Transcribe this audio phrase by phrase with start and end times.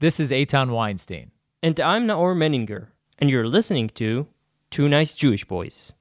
[0.00, 1.30] This is Eitan Weinstein.
[1.62, 2.86] And I'm Naor Meningher,
[3.18, 4.28] and you're listening to
[4.70, 5.92] Two Nice Jewish Boys.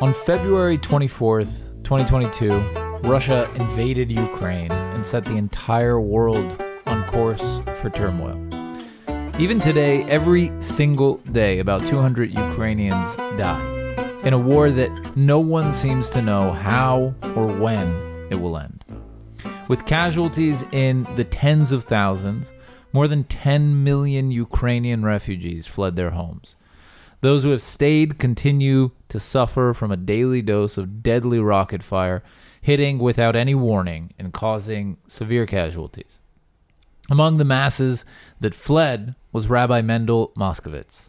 [0.00, 7.90] On February 24th, 2022, Russia invaded Ukraine and set the entire world on course for
[7.90, 8.36] turmoil.
[9.38, 13.78] Even today, every single day, about 200 Ukrainians die
[14.24, 17.86] in a war that no one seems to know how or when
[18.30, 18.84] it will end.
[19.68, 22.52] With casualties in the tens of thousands,
[22.92, 26.56] more than 10 million Ukrainian refugees fled their homes.
[27.20, 32.22] Those who have stayed continue to suffer from a daily dose of deadly rocket fire,
[32.68, 36.18] hitting without any warning and causing severe casualties.
[37.08, 38.04] Among the masses
[38.40, 41.08] that fled was Rabbi Mendel Moskowitz.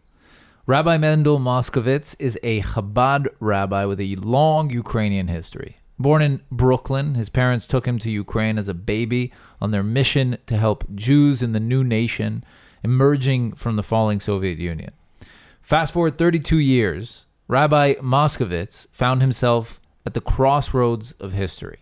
[0.65, 5.79] Rabbi Mendel Moskowitz is a Chabad rabbi with a long Ukrainian history.
[5.99, 10.37] Born in Brooklyn, his parents took him to Ukraine as a baby on their mission
[10.47, 12.45] to help Jews in the new nation
[12.85, 14.91] emerging from the falling Soviet Union.
[15.61, 21.79] Fast forward 32 years, Rabbi Moskowitz found himself at the crossroads of history.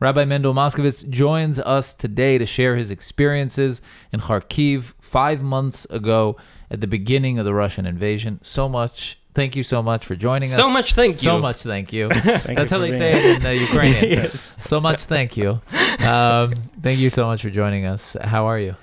[0.00, 6.36] Rabbi Mendel Moskovitz joins us today to share his experiences in Kharkiv five months ago
[6.70, 8.38] at the beginning of the Russian invasion.
[8.42, 9.18] So much.
[9.34, 10.56] Thank you so much for joining us.
[10.56, 11.22] So much thank you.
[11.22, 12.08] So much thank you.
[12.10, 14.10] Thank That's you how they say it in uh, Ukrainian.
[14.18, 14.48] Yes.
[14.60, 15.60] So much thank you.
[16.00, 18.16] Um, thank you so much for joining us.
[18.20, 18.76] How are you?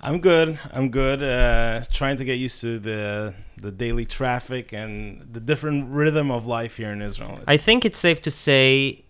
[0.00, 0.58] I'm good.
[0.72, 1.22] I'm good.
[1.22, 6.46] Uh, trying to get used to the the daily traffic and the different rhythm of
[6.46, 7.40] life here in Israel.
[7.46, 9.02] I think it's safe to say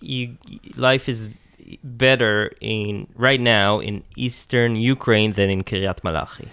[0.00, 0.36] you,
[0.76, 1.28] life is
[1.84, 6.48] better in right now in eastern Ukraine than in Kiryat Malachi.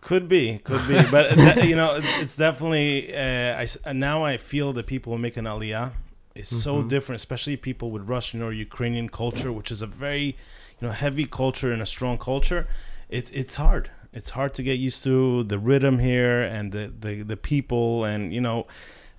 [0.00, 3.14] could be, could be, but that, you know, it's definitely.
[3.14, 5.92] Uh, I now I feel that people making aliyah
[6.34, 6.88] is so Mhm.
[6.88, 10.26] different, especially people with Russian or Ukrainian culture, which is a very,
[10.78, 12.66] you know, heavy culture and a strong culture.
[13.08, 13.90] It's it's hard.
[14.12, 18.32] It's hard to get used to the rhythm here and the the, the people and
[18.32, 18.66] you know.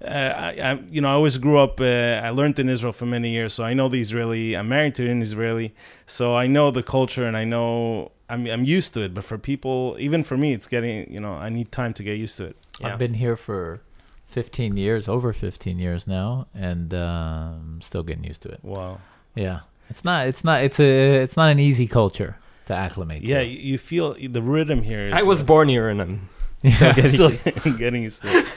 [0.03, 1.79] Uh, I, I, you know, I always grew up.
[1.79, 4.53] Uh, I learned in Israel for many years, so I know the Israeli.
[4.53, 5.73] I'm married to an Israeli,
[6.05, 9.13] so I know the culture, and I know I'm I'm used to it.
[9.13, 11.09] But for people, even for me, it's getting.
[11.09, 12.57] You know, I need time to get used to it.
[12.81, 12.91] Yeah.
[12.91, 13.81] I've been here for
[14.25, 18.59] 15 years, over 15 years now, and um, still getting used to it.
[18.61, 18.99] Wow.
[19.35, 20.27] Yeah, it's not.
[20.27, 20.63] It's not.
[20.65, 21.21] It's a.
[21.23, 22.35] It's not an easy culture
[22.67, 23.23] to acclimate.
[23.23, 23.45] Yeah, to.
[23.45, 25.05] you, you feel the rhythm here.
[25.05, 26.29] Is, I was born here and I'm
[26.63, 26.93] Yeah.
[26.95, 27.31] I'm still
[27.77, 28.45] getting used to it.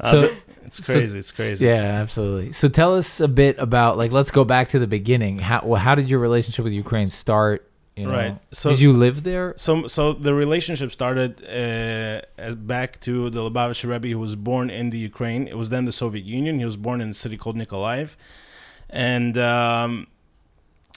[0.00, 0.32] Uh, So- but
[0.66, 1.18] it's so- crazy.
[1.18, 1.66] it's crazy.
[1.66, 2.50] Yeah, absolutely.
[2.52, 4.10] So tell us a bit about like.
[4.10, 5.38] Let's go back to the beginning.
[5.38, 7.68] How well, how did your relationship with Ukraine start?
[7.94, 8.38] You know, Right.
[8.52, 9.52] So- did you live there?
[9.58, 14.70] So, so the relationship started uh, as back to the Lubavitch Rebbe, who was born
[14.70, 15.46] in the Ukraine.
[15.46, 16.58] It was then the Soviet Union.
[16.58, 18.16] He was born in a city called Nikolaev,
[18.90, 20.06] and um,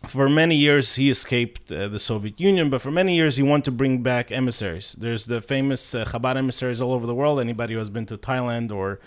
[0.07, 2.69] for many years he escaped uh, the Soviet Union.
[2.69, 4.93] But for many years he wanted to bring back emissaries.
[4.97, 7.39] There's the famous uh, Chabad emissaries all over the world.
[7.39, 8.99] Anybody who has been to Thailand or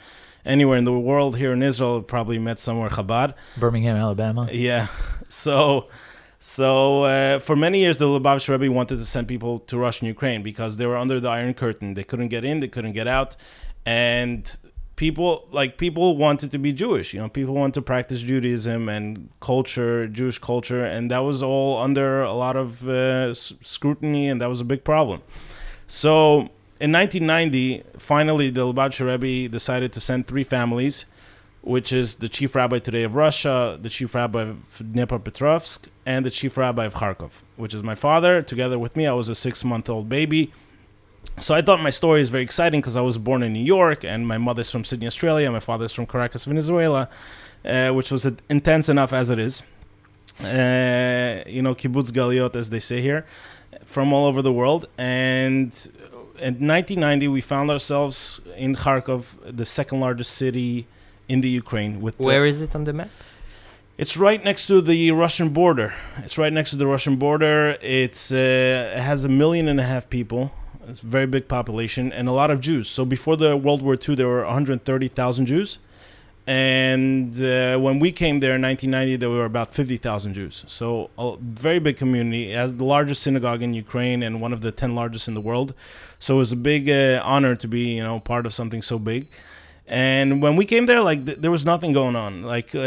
[0.44, 3.34] anywhere in the world here in Israel probably met somewhere Chabad.
[3.56, 4.48] Birmingham, Alabama.
[4.50, 4.88] Yeah.
[5.30, 5.88] So,
[6.38, 10.42] so uh, for many years, the Lubavitch Rebbe wanted to send people to Russian Ukraine
[10.42, 11.92] because they were under the Iron Curtain.
[11.92, 13.36] They couldn't get in, they couldn't get out,
[13.84, 14.56] and
[14.98, 17.14] people like people wanted to be Jewish.
[17.14, 21.80] You know, people wanted to practice Judaism and culture, Jewish culture, and that was all
[21.80, 25.22] under a lot of uh, scrutiny, and that was a big problem.
[25.86, 26.50] So.
[26.80, 31.06] In 1990, finally, the Lubavitch Rebbe decided to send three families
[31.60, 36.30] which is the chief rabbi today of Russia, the chief rabbi of Dnipropetrovsk, and the
[36.30, 38.42] chief rabbi of Kharkov, which is my father.
[38.42, 40.52] Together with me, I was a six month old baby.
[41.38, 44.04] So I thought my story is very exciting because I was born in New York,
[44.04, 45.50] and my mother's from Sydney, Australia.
[45.52, 47.08] My father's from Caracas, Venezuela,
[47.64, 49.62] uh, which was intense enough as it is.
[50.40, 53.24] Uh, you know, kibbutz galiot, as they say here,
[53.84, 54.86] from all over the world.
[54.98, 55.70] And
[56.40, 60.86] in 1990, we found ourselves in Kharkov, the second largest city
[61.28, 62.00] in the Ukraine.
[62.00, 63.10] With the- Where is it on the map?
[63.96, 65.92] it's right next to the Russian border.
[66.18, 67.76] It's right next to the Russian border.
[67.82, 70.52] It's uh, it has a million and a half people.
[70.88, 72.88] It's a very big population and a lot of Jews.
[72.88, 75.78] So before the World War II, there were 130,000 Jews,
[76.46, 80.64] and uh, when we came there in 1990, there were about 50,000 Jews.
[80.66, 82.52] So a very big community.
[82.52, 85.42] It has the largest synagogue in Ukraine and one of the 10 largest in the
[85.42, 85.74] world.
[86.18, 88.98] So it was a big uh, honor to be, you know, part of something so
[88.98, 89.28] big
[89.90, 92.42] And when we came there, like th- there was nothing going on.
[92.42, 92.80] Like uh,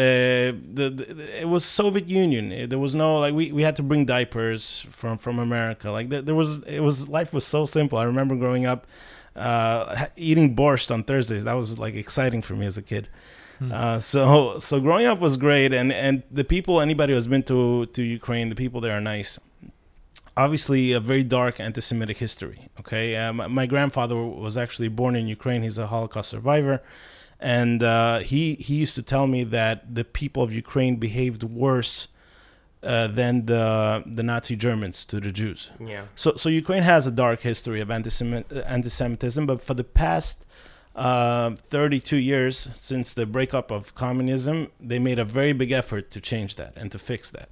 [0.77, 2.51] the, the it was Soviet Union.
[2.51, 5.89] Eh, There was no like we, we had to bring diapers from from America.
[5.89, 7.97] Like there, there was it was life was so simple.
[7.97, 8.85] I remember growing up,
[9.35, 11.43] uh, eating borscht on Thursdays.
[11.45, 13.07] That was like exciting for me as a kid.
[13.71, 17.87] Uh, so so growing up was great, and and the people anybody who's been to
[17.87, 19.39] to Ukraine, the people there are nice.
[20.43, 22.59] Obviously, a very dark anti-Semitic history.
[22.81, 25.61] Okay, uh, my, my grandfather was actually born in Ukraine.
[25.67, 26.81] He's a Holocaust survivor,
[27.39, 32.07] and uh, he he used to tell me that the people of Ukraine behaved worse
[32.83, 35.71] uh, than the the Nazi Germans to the Jews.
[35.79, 36.05] Yeah.
[36.15, 40.45] So, so Ukraine has a dark history of uh, anti-Semitism, but for the past
[40.95, 46.19] uh, 32 years since the breakup of communism, they made a very big effort to
[46.19, 47.49] change that and to fix that.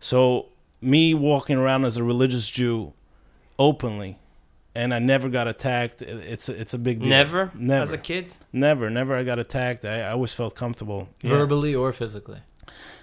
[0.00, 0.46] So,
[0.82, 2.92] me walking around as a religious Jew
[3.58, 4.18] openly,
[4.74, 6.02] and I never got attacked.
[6.02, 7.08] It's a, it's a big deal.
[7.08, 7.50] Never?
[7.54, 8.34] never, As a kid?
[8.52, 9.14] never, never.
[9.16, 9.84] I got attacked.
[9.84, 11.08] I, I always felt comfortable.
[11.22, 12.40] Yeah verbally or physically.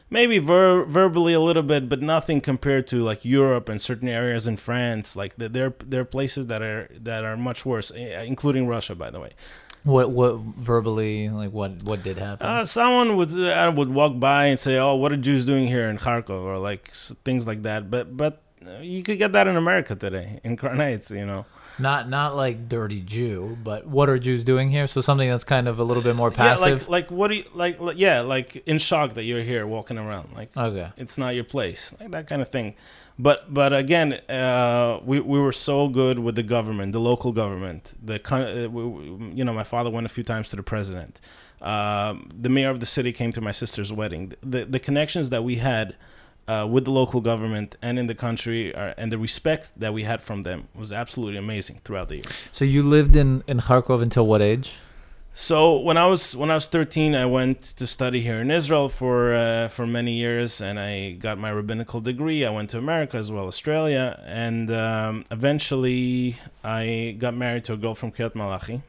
[0.10, 4.48] maybe ver- verbally a little bit, but nothing compared to like Europe and certain areas
[4.48, 5.16] in France.
[5.16, 9.10] Like there, there are places that are that are much worse, eh, including Russia, by
[9.12, 9.31] the way.
[9.84, 12.46] What what verbally like what what did happen?
[12.46, 15.88] Uh, someone would uh, would walk by and say, "Oh, what are Jews doing here
[15.90, 17.90] in Kharkov?" or like s- things like that.
[17.90, 21.46] But but uh, you could get that in America today, in Crown Heights, you know.
[21.80, 24.86] not not like dirty Jew, but what are Jews doing here?
[24.86, 26.81] So something that's kind of a little bit more Yeah, passive.
[26.81, 27.98] like like what do you like, like?
[27.98, 30.90] Yeah, like in shock that you're here walking around, like okay.
[30.98, 32.76] it's not your place like that kind of thing
[33.19, 37.94] but but again uh, we, we were so good with the government the local government
[38.01, 41.21] the uh, you know my father went a few times to the president.
[41.62, 44.33] Um, the mayor of the city came to my sister's wedding.
[44.42, 45.98] The, the connections that we had
[46.48, 50.04] uh, with the local government and in the country are, and the respect that we
[50.04, 52.48] had from them was absolutely amazing throughout the years.
[52.54, 54.71] So you lived in in Kharkov until what age?
[55.34, 58.90] So when I was when I was 13, I went to study here in Israel
[58.90, 62.44] for uh, for many years, and I got my rabbinical degree.
[62.46, 67.78] I went to America as well, Australia, and um, eventually I got married to a
[67.78, 68.81] girl from Kiryat Malachi.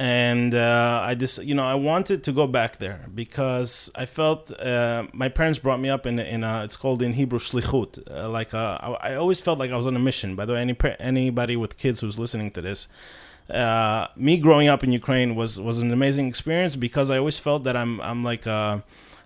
[0.00, 4.52] And uh, I just, you know, I wanted to go back there because I felt
[4.52, 8.28] uh, my parents brought me up in in a, it's called in Hebrew shlichut, uh,
[8.28, 10.36] like I I always felt like I was on a mission.
[10.36, 12.86] By the way, any anybody with kids who's listening to this,
[13.50, 17.64] uh, me growing up in Ukraine was was an amazing experience because I always felt
[17.64, 18.80] that I'm I'm like uh,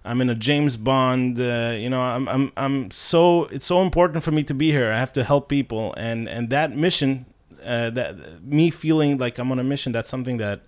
[0.05, 1.41] I'm in a James Bond.
[1.41, 4.93] Uh, you know, I'm I'm I'm so it's so important for me to be here.
[4.93, 7.27] I have to help people, and and that mission,
[7.65, 9.93] uh, that me feeling like I'm on a mission.
[9.93, 10.61] That's something that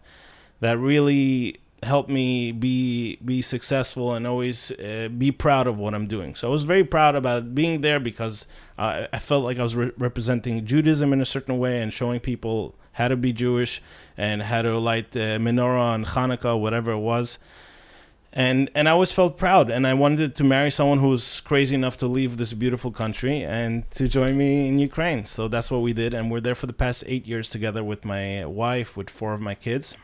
[0.61, 6.07] that really helped me be be successful and always uh, be proud of what I'm
[6.07, 6.35] doing.
[6.35, 8.47] So I was very proud about being there because
[8.79, 12.21] uh, I felt like I was re- representing Judaism in a certain way and showing
[12.21, 13.83] people how to be Jewish
[14.17, 17.39] and how to light uh, menorah and Hanukkah, whatever it was.
[18.33, 21.77] And and I always felt proud, and I wanted to marry someone who was crazy
[21.77, 25.25] enough to leave this beautiful country and to join me in Ukraine.
[25.25, 28.05] So that's what we did, and we're there for the past eight years together with
[28.05, 29.97] my wife, with four of my kids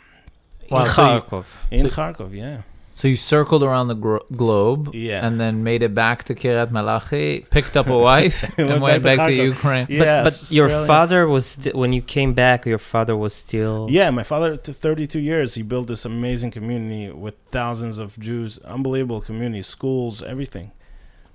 [0.70, 1.44] Wow, in so you- Kharkov.
[1.70, 2.34] in So- Kharkov.
[2.34, 2.58] Yeah.
[2.96, 5.24] So you circled around the gro- globe, Yeah.
[5.26, 9.02] and then made it back to Kiryat Malachi, picked up a wife, and Went went
[9.02, 9.86] back back to to Ukraine.
[9.88, 12.66] Yeah, but your father was sti- when you came back.
[12.66, 13.86] Your father was still.
[13.88, 18.58] Yeah, my father, to 32 years, he built this amazing community with thousands of Jews,
[18.76, 20.70] unbelievable community, schools, everything.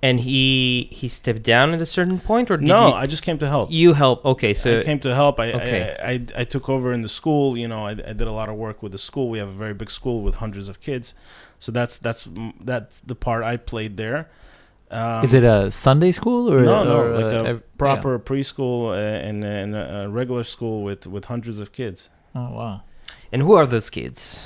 [0.06, 3.24] And he he stepped down at a certain point, or did no, you, I just
[3.26, 3.70] came to help.
[3.70, 4.18] you help?
[4.24, 5.34] Okay, so I came to help.
[5.44, 5.96] I, Okay.
[6.10, 7.44] I, I I took over in the school.
[7.62, 9.26] You know, I, I did a lot of work with the school.
[9.34, 11.14] We have a very big school with hundreds of kids,
[11.58, 12.28] so that's that's
[12.70, 14.20] that's the part I played there.
[14.90, 18.18] Um, Is it a Sunday school or no, no, or, like uh, a ev- proper
[18.20, 22.10] preschool uh, and, and a a regular school with with hundreds of kids.
[22.34, 22.82] Oh wow.
[23.32, 24.38] and who are those kids?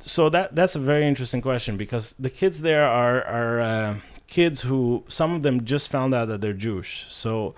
[0.00, 3.94] so that that's a very interesting question because the kids there are are uh,
[4.28, 7.06] kids who some of them just found out that they're Jewish.
[7.08, 7.54] So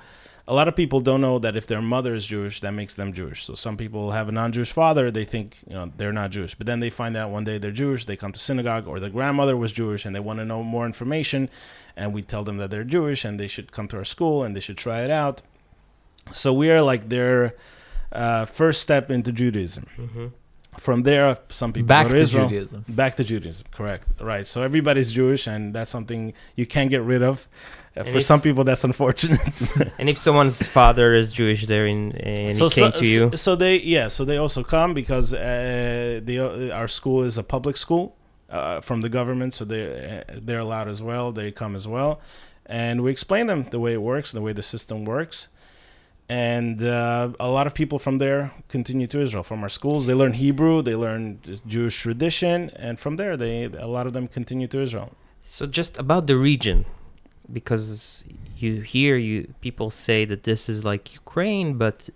[0.48, 3.12] a lot of people don't know that if their mother is Jewish, that makes them
[3.12, 3.44] Jewish.
[3.44, 6.66] So some people have a non-Jewish father, they think you know they're not Jewish, but
[6.66, 8.04] then they find out one day they're Jewish.
[8.04, 10.86] They come to synagogue, or their grandmother was Jewish, and they want to know more
[10.86, 11.50] information,
[11.96, 14.56] and we tell them that they're Jewish and they should come to our school and
[14.56, 15.42] they should try it out.
[16.32, 17.54] So we are like their
[18.12, 19.86] uh, first step into Judaism.
[19.98, 20.26] Mm-hmm.
[20.78, 22.48] From there, some people Back go to to Israel.
[22.48, 22.84] Judaism.
[22.88, 24.06] Back to Judaism, correct.
[24.20, 24.46] Right.
[24.46, 27.48] So everybody's Jewish, and that's something you can't get rid of.
[27.96, 29.40] Uh, And for if- some people, that's unfortunate.
[29.98, 33.36] And if someone's father is Jewish there in and so, he came so, to you,
[33.36, 37.42] so they yeah, so they also come because uh, they, uh, our school is a
[37.42, 38.04] public school
[38.48, 39.84] uh, from the government, so they
[40.28, 41.32] uh, they're allowed as well.
[41.32, 42.20] They come as well,
[42.66, 45.48] and we explain them the way it works, the way the system works.
[46.30, 50.06] And uh, a lot of people from there continue to Israel from our schools.
[50.06, 54.28] They learn Hebrew, they learn Jewish tradition, and from there, they a lot of them
[54.28, 55.10] continue to Israel.
[55.42, 56.86] So just about the region,
[57.52, 58.22] because
[58.56, 62.08] you hear you people say that this is like Ukraine, but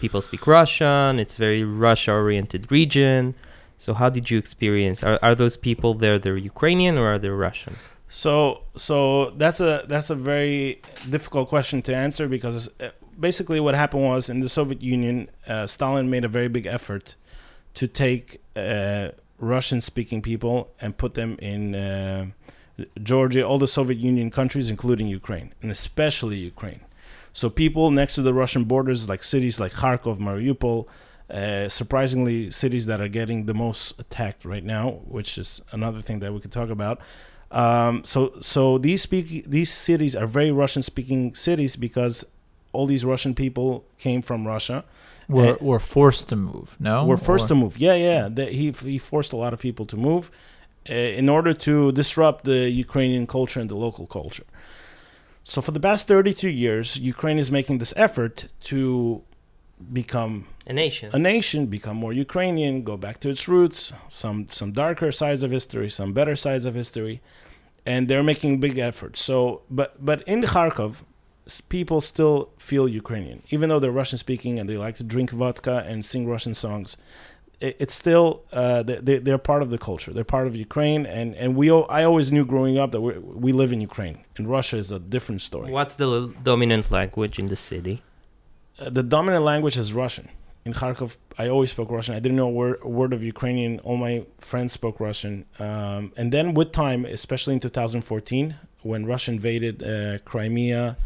[0.00, 1.20] people speak Russian.
[1.20, 3.36] It's very Russia-oriented region.
[3.78, 4.98] So how did you experience?
[5.04, 6.18] Are are those people there?
[6.18, 7.74] They're Ukrainian or are they Russian?
[8.08, 13.74] So, so that's a that's a very difficult question to answer because uh, basically what
[13.74, 17.14] happened was in the Soviet Union, uh, Stalin made a very big effort
[17.74, 22.26] to take uh, Russian-speaking people and put them in uh,
[23.02, 26.80] Georgia, all the Soviet Union countries, including Ukraine, and especially Ukraine.
[27.32, 30.86] So people next to the Russian borders, like cities like Kharkov, Mariupol,
[31.30, 36.20] uh, surprisingly, cities that are getting the most attacked right now, which is another thing
[36.20, 37.00] that we could talk about.
[37.50, 42.24] Um, so, so these speak these cities are very Russian-speaking cities because
[42.72, 44.78] all these Russian people came from Russia.
[45.28, 46.94] Were, Uh, were forced to move, no?
[47.10, 47.74] Were forced Or- to move.
[47.86, 48.22] Yeah, yeah.
[48.36, 50.24] The, he he forced a lot of people to move
[50.88, 54.46] uh, in order to disrupt the Ukrainian culture and the local culture.
[55.52, 58.34] So for the past 32 years, Ukraine is making this effort
[58.70, 58.80] to
[59.92, 61.10] become A nation.
[61.12, 65.50] a nation, become more Ukrainian, go back to its roots, some some darker sides of
[65.58, 67.16] history, some better sides of history,
[67.86, 69.18] and they're making big efforts.
[69.28, 69.36] So,
[69.70, 71.04] but but in Kharkov, s-
[71.76, 72.36] people still
[72.68, 76.22] feel Ukrainian, even though they're Russian speaking and they like to drink vodka and sing
[76.34, 76.88] Russian songs.
[77.66, 80.10] It, it's still uh, they, they- they're part of the culture.
[80.14, 83.12] They're part of Ukraine, and and we al- I always knew growing up that we
[83.46, 85.68] we live in Ukraine, and Russia is a different story.
[85.78, 86.08] What's the
[86.50, 87.96] dominant language in the city?
[88.78, 90.28] Uh, the dominant language is Russian.
[90.68, 91.10] In Kharkov,
[91.42, 92.14] I always spoke Russian.
[92.18, 93.72] I didn't know a word, a word of Ukrainian.
[93.86, 94.14] All my
[94.50, 95.34] friends spoke Russian.
[95.66, 98.54] Um, and then with time, especially in 2014,
[98.90, 100.96] when Russia invaded uh, Crimea,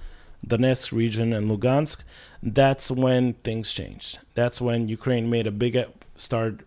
[0.47, 2.03] Donetsk region, and Lugansk,
[2.43, 4.19] that's when things changed.
[4.35, 6.65] That's when Ukraine made a big, e- started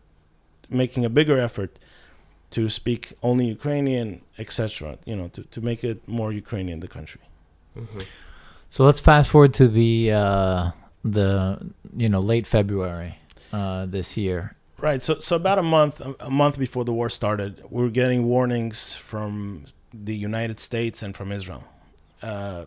[0.70, 1.78] making a bigger effort
[2.52, 4.98] to speak only Ukrainian, etc.
[5.06, 7.22] You know, to, to make it more Ukrainian, the country.
[8.70, 10.72] So let's fast forward to the uh,
[11.04, 11.60] the
[11.96, 13.20] you know late February
[13.52, 14.56] uh, this year.
[14.78, 15.02] Right.
[15.02, 18.96] So, so about a month, a month before the war started, we were getting warnings
[18.96, 21.64] from the United States and from Israel.
[22.22, 22.66] Uh,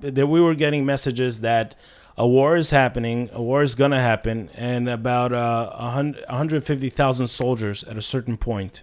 [0.00, 1.74] that we were getting messages that
[2.18, 7.26] a war is happening, a war is gonna happen, and about uh, a hundred, 150,000
[7.26, 8.82] soldiers at a certain point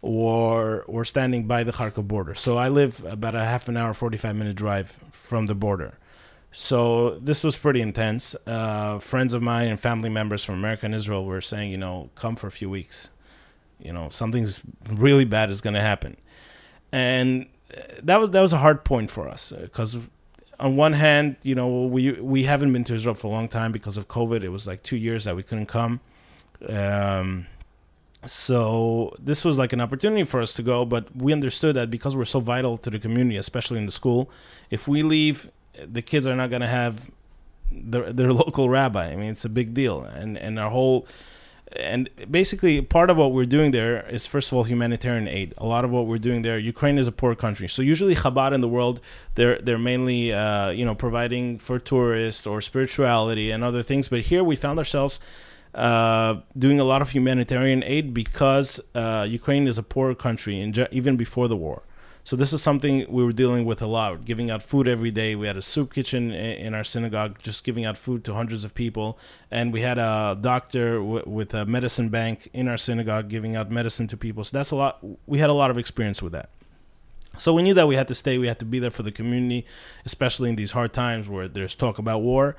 [0.00, 2.34] were were standing by the Kharkov border.
[2.34, 5.98] So I live about a half an hour, 45 minute drive from the border.
[6.50, 8.34] So this was pretty intense.
[8.46, 12.10] Uh, friends of mine and family members from America and Israel were saying, you know,
[12.14, 13.10] come for a few weeks.
[13.78, 14.60] You know, something's
[14.90, 16.16] really bad is going to happen,
[16.90, 17.46] and
[17.76, 19.98] uh, that was that was a hard point for us because
[20.60, 23.72] on one hand, you know, we we haven't been to Israel for a long time
[23.72, 24.42] because of COVID.
[24.42, 26.00] It was like two years that we couldn't come.
[26.68, 27.46] Um,
[28.26, 32.16] so this was like an opportunity for us to go, but we understood that because
[32.16, 34.28] we're so vital to the community, especially in the school,
[34.70, 35.48] if we leave,
[35.80, 37.10] the kids are not going to have
[37.70, 39.12] their their local rabbi.
[39.12, 41.06] I mean, it's a big deal, and and our whole
[41.76, 45.54] and basically part of what we're doing there is first of all humanitarian aid.
[45.58, 48.52] A lot of what we're doing there, Ukraine is a poor country, so usually Chabad
[48.52, 49.00] in the world,
[49.34, 54.08] they're they're mainly uh, you know providing for tourists or spirituality and other things.
[54.08, 55.20] But here we found ourselves
[55.74, 60.74] uh, doing a lot of humanitarian aid because uh, Ukraine is a poor country, in
[60.90, 61.82] even before the war.
[62.28, 65.34] So this is something we were dealing with a lot, giving out food every day.
[65.34, 68.74] We had a soup kitchen in our synagogue, just giving out food to hundreds of
[68.74, 69.18] people,
[69.50, 74.08] and we had a doctor with a medicine bank in our synagogue, giving out medicine
[74.08, 74.44] to people.
[74.44, 75.02] So that's a lot.
[75.26, 76.50] We had a lot of experience with that.
[77.38, 78.36] So we knew that we had to stay.
[78.36, 79.64] We had to be there for the community,
[80.04, 82.56] especially in these hard times where there's talk about war.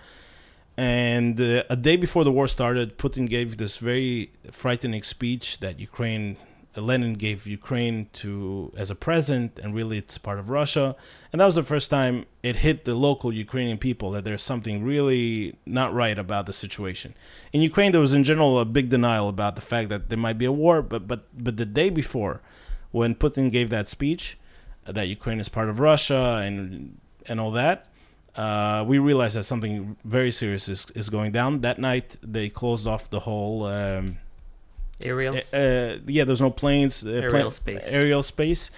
[0.77, 5.79] And uh, a day before the war started, Putin gave this very frightening speech that
[5.79, 6.37] Ukraine,
[6.75, 10.95] Lenin gave Ukraine to as a present, and really it's part of Russia.
[11.31, 14.83] And that was the first time it hit the local Ukrainian people that there's something
[14.83, 17.15] really not right about the situation.
[17.51, 20.37] In Ukraine, there was in general a big denial about the fact that there might
[20.37, 22.41] be a war, but but but the day before,
[22.91, 24.37] when Putin gave that speech,
[24.85, 27.87] uh, that Ukraine is part of Russia and and all that,
[28.35, 31.61] uh, we realized that something very serious is, is going down.
[31.61, 33.65] That night, they closed off the whole.
[33.65, 34.17] Um,
[35.03, 35.53] Aerials?
[35.53, 37.05] uh, yeah, there's no planes.
[37.05, 37.85] Uh, Aerial space.
[37.87, 38.71] Aerial space.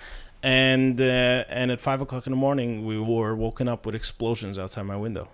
[0.43, 4.57] And uh, and at five o'clock in the morning, we were woken up with explosions
[4.57, 5.29] outside my window.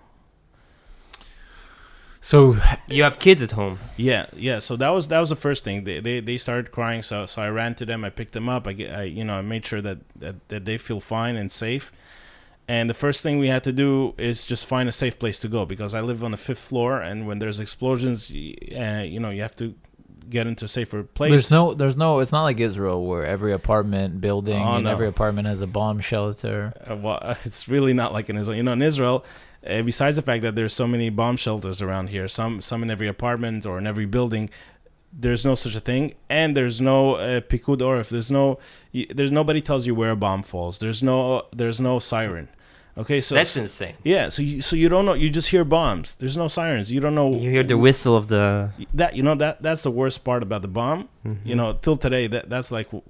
[2.20, 3.78] So you have kids at home.
[3.96, 4.58] Yeah, yeah.
[4.58, 5.84] So that was that was the first thing.
[5.84, 7.02] They they, they started crying.
[7.02, 8.04] So so I ran to them.
[8.04, 8.66] I picked them up.
[8.66, 11.50] I, get, I you know I made sure that, that that they feel fine and
[11.50, 11.92] safe.
[12.66, 15.48] And the first thing we had to do is just find a safe place to
[15.48, 19.30] go because I live on the fifth floor, and when there's explosions, uh, you know,
[19.30, 19.74] you have to
[20.30, 21.30] get into a safer place.
[21.30, 22.20] There's no, there's no.
[22.20, 24.90] It's not like Israel where every apartment building Oh, and no.
[24.90, 26.72] every apartment has a bomb shelter.
[26.88, 28.56] Uh, well, it's really not like in Israel.
[28.56, 29.24] You know, in Israel,
[29.66, 32.90] uh, besides the fact that there's so many bomb shelters around here, some some in
[32.90, 34.50] every apartment or in every building,
[35.12, 38.08] there's no such a thing, and there's no uh, pikud orif.
[38.10, 38.58] There's no,
[39.14, 40.78] there's nobody tells you where a bomb falls.
[40.78, 42.48] There's no, there's no siren.
[42.98, 43.94] Okay, so That's insane.
[44.02, 45.14] yeah, so you so you don't know.
[45.14, 46.16] You just hear bombs.
[46.16, 46.90] There's no sirens.
[46.90, 47.32] You don't know.
[47.32, 48.70] You hear the whistle of the.
[48.94, 51.08] that you know that that's the worst part about the bomb.
[51.44, 53.02] You know, till today, that that's like w-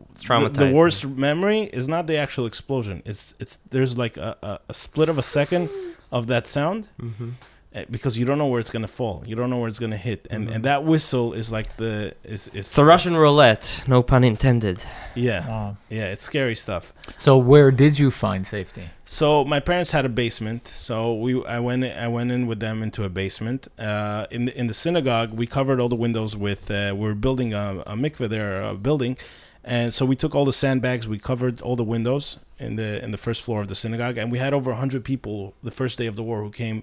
[0.42, 3.02] the, the worst memory is not the actual explosion.
[3.06, 5.70] It's it's there's like a, a, a split of a second
[6.12, 7.57] of that sound hmm eh,
[7.90, 9.22] because you don't know where it's gonna fall.
[9.26, 10.54] You don't know where it's gonna hit, and Mhm.
[10.54, 14.82] and that whistle is like the is is It's a Russian roulette, no pun intended.
[15.14, 15.76] Yeah, Oh.
[15.90, 16.92] yeah, it's scary stuff.
[17.16, 18.84] So where did you find safety?
[19.04, 22.82] So my parents had a basement, so we I went I went in with them
[22.82, 23.68] into a basement.
[23.78, 27.14] Uh, in the, in the synagogue, we covered all the windows with uh, we were
[27.14, 29.16] building a, a mikveh there, a building,
[29.62, 33.10] and so we took all the sandbags, we covered all the windows in the in
[33.10, 36.06] the first floor of the synagogue, and we had over hundred people the first day
[36.06, 36.82] of the war who came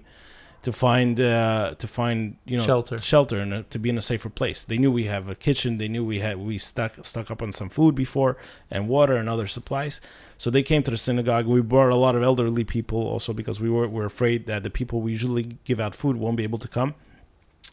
[0.66, 3.00] to find uh, to find you know Shelter.
[3.00, 4.64] shelter and uh, to be in a safer place.
[4.64, 5.78] They knew we have a kitchen.
[5.78, 8.36] They knew we had we stuck stuck up on some food before
[8.68, 10.00] and water and other supplies.
[10.38, 11.46] So they came to the synagogue.
[11.46, 14.70] We brought a lot of elderly people also because we were, were afraid that the
[14.70, 16.96] people we usually give out food won't be able to come.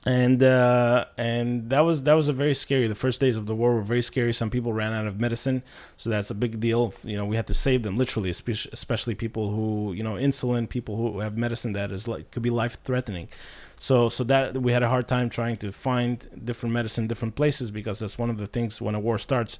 [0.05, 2.89] And uh, and that was that was a very scary.
[2.89, 4.33] The first days of the war were very scary.
[4.33, 5.63] Some people ran out of medicine,
[5.95, 6.93] so that's a big deal.
[7.05, 10.67] You know, we had to save them literally, especially, especially people who you know insulin,
[10.67, 13.29] people who have medicine that is like could be life threatening.
[13.77, 17.71] So so that we had a hard time trying to find different medicine, different places
[17.71, 19.57] because that's one of the things when a war starts,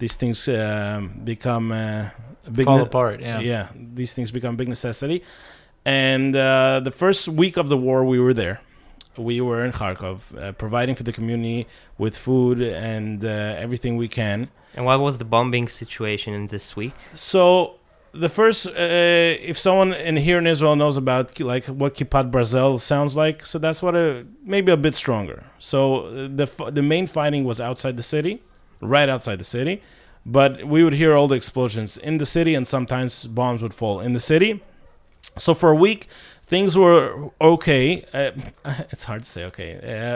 [0.00, 2.10] these things um, become uh,
[2.46, 3.20] a big Fall ne- apart.
[3.20, 3.38] Yeah.
[3.40, 5.22] yeah, these things become big necessity.
[5.84, 8.60] And uh, the first week of the war, we were there.
[9.16, 11.66] We were in Kharkov, uh, providing for the community
[11.98, 14.48] with food and uh, everything we can.
[14.74, 16.94] And what was the bombing situation in this week?
[17.14, 17.78] So
[18.12, 22.78] the first, uh, if someone in here in Israel knows about like what Kipat Barzel
[22.78, 25.44] sounds like, so that's what a maybe a bit stronger.
[25.58, 28.42] So uh, the the main fighting was outside the city,
[28.80, 29.82] right outside the city,
[30.24, 34.00] but we would hear all the explosions in the city, and sometimes bombs would fall
[34.00, 34.62] in the city.
[35.38, 36.06] So for a week,
[36.46, 38.04] things were okay.
[38.12, 38.30] Uh,
[38.92, 39.70] it's hard to say okay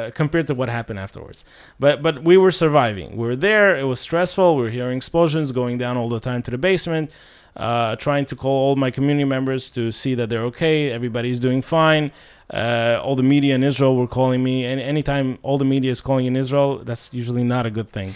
[0.06, 1.44] uh, compared to what happened afterwards.
[1.80, 3.16] But but we were surviving.
[3.16, 3.76] We were there.
[3.78, 4.56] It was stressful.
[4.56, 7.10] We were hearing explosions going down all the time to the basement.
[7.56, 10.92] Uh, trying to call all my community members to see that they're okay.
[10.92, 12.12] Everybody's doing fine.
[12.52, 16.00] Uh, all the media in Israel were calling me, and anytime all the media is
[16.00, 18.14] calling in Israel, that's usually not a good thing.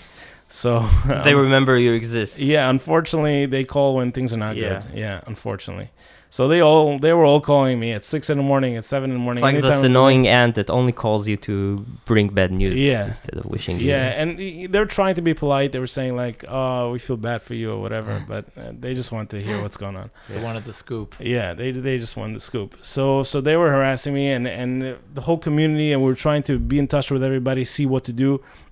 [0.49, 0.71] So
[1.25, 2.39] they remember you exist.
[2.39, 4.63] yeah, unfortunately, they call when things are not Yeah.
[4.81, 4.99] good.
[5.05, 5.89] Yeah, unfortunately.
[6.37, 9.11] So they all they were all calling me at six in the morning, at seven
[9.11, 9.41] in the morning.
[9.41, 13.09] It's like anytime- this annoying aunt that only calls you to bring bad news Yeah.
[13.09, 13.89] instead of wishing you.
[13.93, 14.29] Yeah, and
[14.73, 15.73] they're trying to be polite.
[15.73, 18.95] They were saying like, "Oh, we feel bad for you" or whatever, but uh, they
[18.95, 20.09] just want to hear what's going on.
[20.31, 21.09] They wanted the scoop.
[21.21, 22.71] Yeah, they they just wanted the scoop.
[22.81, 26.23] So so they were harassing me and and uh, the whole community, and we were
[26.29, 28.31] trying to be in touch with everybody, see what to do,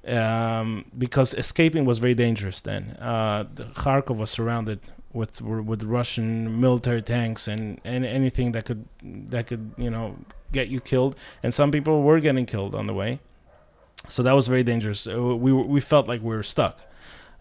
[0.09, 2.83] um, because escaping was very dangerous then.
[3.11, 4.81] Uh, the Kharkov was surrounded
[5.13, 10.17] with with Russian military tanks and, and anything that could that could you know
[10.53, 13.21] get you killed, and some people were getting killed on the way.
[14.09, 15.07] So that was very dangerous.
[15.07, 16.81] Uh, We we felt like we were stuck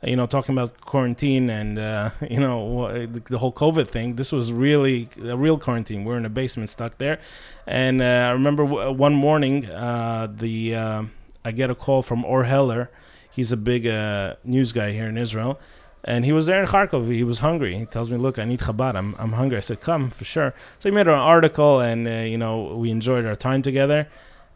[0.04, 4.16] you know, talking about quarantine and uh, you know the, whole COVID thing.
[4.16, 6.06] This was really a real quarantine.
[6.06, 7.20] We're in a basement, stuck there.
[7.68, 11.04] And uh, I remember w- one morning, uh, the uh,
[11.44, 12.90] I get a call from Or Heller.
[13.32, 15.60] He's a big uh, news guy here in Israel.
[16.04, 17.12] And he was there in Kharkov.
[17.12, 17.78] He was hungry.
[17.78, 18.96] He tells me, "Look, I need Chabad.
[18.96, 22.12] I'm, I'm hungry." I said, "Come for sure." So he made an article, and uh,
[22.12, 24.08] you know we enjoyed our time together.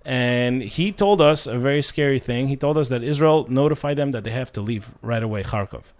[0.06, 2.48] And he told us a very scary thing.
[2.48, 5.94] He told us that Israel notified them that they have to leave right away Kharkov.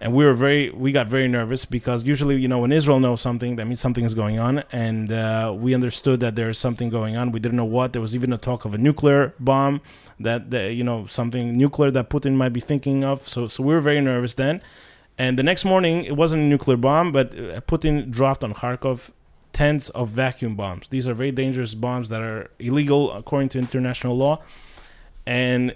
[0.00, 3.20] And we were very, we got very nervous because usually, you know, when Israel knows
[3.20, 4.64] something, that means something is going on.
[4.72, 7.30] And uh, we understood that there is something going on.
[7.30, 7.92] We didn't know what.
[7.92, 9.80] There was even a talk of a nuclear bomb
[10.22, 13.28] that, that you know, something nuclear that Putin might be thinking of.
[13.28, 14.62] So, so we were very nervous then.
[15.18, 19.10] And the next morning, it wasn't a nuclear bomb, but uh, Putin dropped on Kharkov
[19.52, 20.88] tens of vacuum bombs.
[20.88, 24.42] These are very dangerous bombs that are illegal according to international law.
[25.26, 25.74] And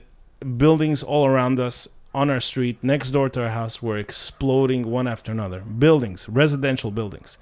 [0.57, 5.07] buildings all around us on our street, next door to our house, were exploding one
[5.07, 5.61] after another.
[5.61, 7.37] Buildings, residential buildings.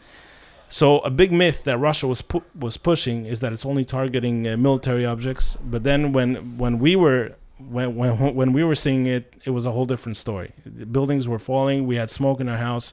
[0.75, 4.45] So a big myth that Russia was pu- was pushing is that it's only targeting
[4.49, 5.57] uh, military objects.
[5.63, 9.67] But then when when we were when, when when we were seeing it, it was
[9.67, 10.51] a whole different story.
[10.67, 11.87] The buildings were falling.
[11.87, 12.93] We had smoke in our house,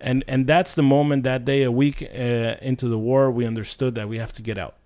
[0.00, 3.96] and and that's the moment that day, a week uh, into the war, we understood
[3.96, 4.76] that we have to get out.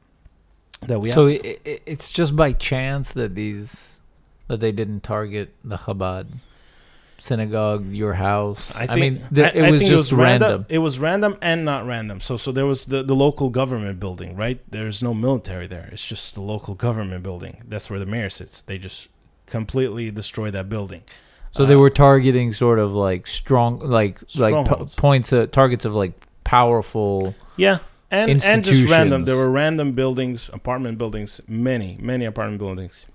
[0.86, 1.38] That we so have.
[1.44, 4.00] i i it's just by chance that these
[4.48, 6.28] that they didn't target the Chabad
[7.22, 8.72] synagogue, your house.
[8.74, 10.66] I, mean, th- I- it I was think just random.
[10.68, 12.20] It was random and not random.
[12.20, 14.58] So so there was the, the local government building, right?
[14.70, 15.88] There's no military there.
[15.92, 17.62] It's just the local government building.
[17.68, 18.60] That's where the mayor sits.
[18.62, 19.08] They just
[19.46, 21.02] completely destroyed that building.
[21.52, 24.94] So they Uh, were targeting sort of like strong, like like Strongholds.
[24.96, 26.12] points, uh, targets of like
[26.44, 27.34] powerful.
[27.56, 27.78] Yeah.
[28.10, 29.24] And and just random.
[29.24, 33.06] There were random buildings, apartment buildings, many, many apartment buildings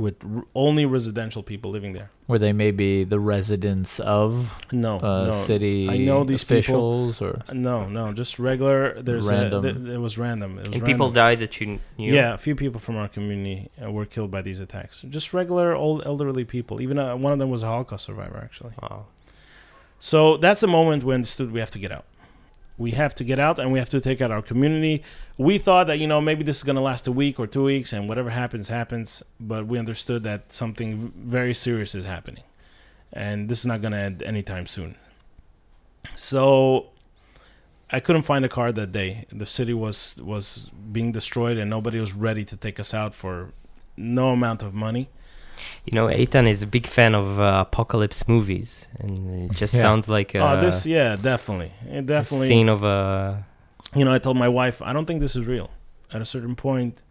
[0.00, 2.10] with r- only residential people living there.
[2.26, 4.30] Where they may be the residents of
[4.72, 5.32] No, uh, no.
[5.44, 6.56] city I know these people.
[6.58, 8.80] officials, or No, no, just regular.
[9.02, 9.64] There's Random.
[9.64, 10.58] A, th- it was random.
[10.58, 12.12] It was And people died that you kn- knew.
[12.14, 15.02] Yeah, a few people from our community uh, were killed by these attacks.
[15.16, 16.80] Just regular old elderly people.
[16.80, 18.72] Even uh, one of them was a Holocaust survivor, actually.
[18.82, 19.06] Wow.
[19.98, 22.06] So that's the moment when stood we have to get out.
[22.80, 25.02] We have to get out and we have to take out our community.
[25.36, 27.64] We thought that you know maybe this is going to last a week or two
[27.64, 32.42] weeks and whatever happens happens, but we understood that something very serious is happening,
[33.12, 34.96] and this is not going to end anytime soon.
[36.14, 36.86] So
[37.90, 39.26] I couldn't find a car that day.
[39.30, 43.52] The city was was being destroyed and nobody was ready to take us out for
[43.98, 45.10] no amount of money.
[45.86, 49.82] You know, Eitan is a big fan of uh, apocalypse movies, and it just Yeah.
[49.82, 52.48] sounds like a, oh, this yeah, definitely, It a definitely.
[52.48, 53.44] scene of a.
[53.94, 55.70] you know, I told my wife, I don't think this is real.
[56.12, 57.02] At a certain point,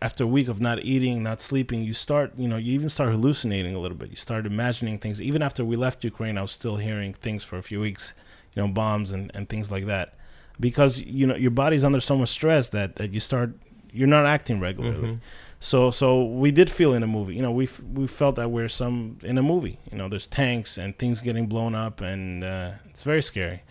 [0.00, 3.10] after a week of not eating, not sleeping, you start, you know, you even start
[3.10, 4.10] hallucinating a little bit.
[4.10, 5.20] You start imagining things.
[5.20, 8.14] Even after we left Ukraine, I was still hearing things for a few weeks,
[8.54, 10.14] you know, bombs and, and things like that.
[10.58, 13.52] Because, you know, your body's under so much stress that, that you start,
[13.92, 15.08] you're not acting regularly.
[15.08, 15.18] Mhm.
[15.62, 17.36] So, so we did feel in a movie.
[17.36, 19.78] You know, we f- we felt that we're some in a movie.
[19.92, 23.62] You know, there's tanks and things getting blown up, and uh, it's very scary.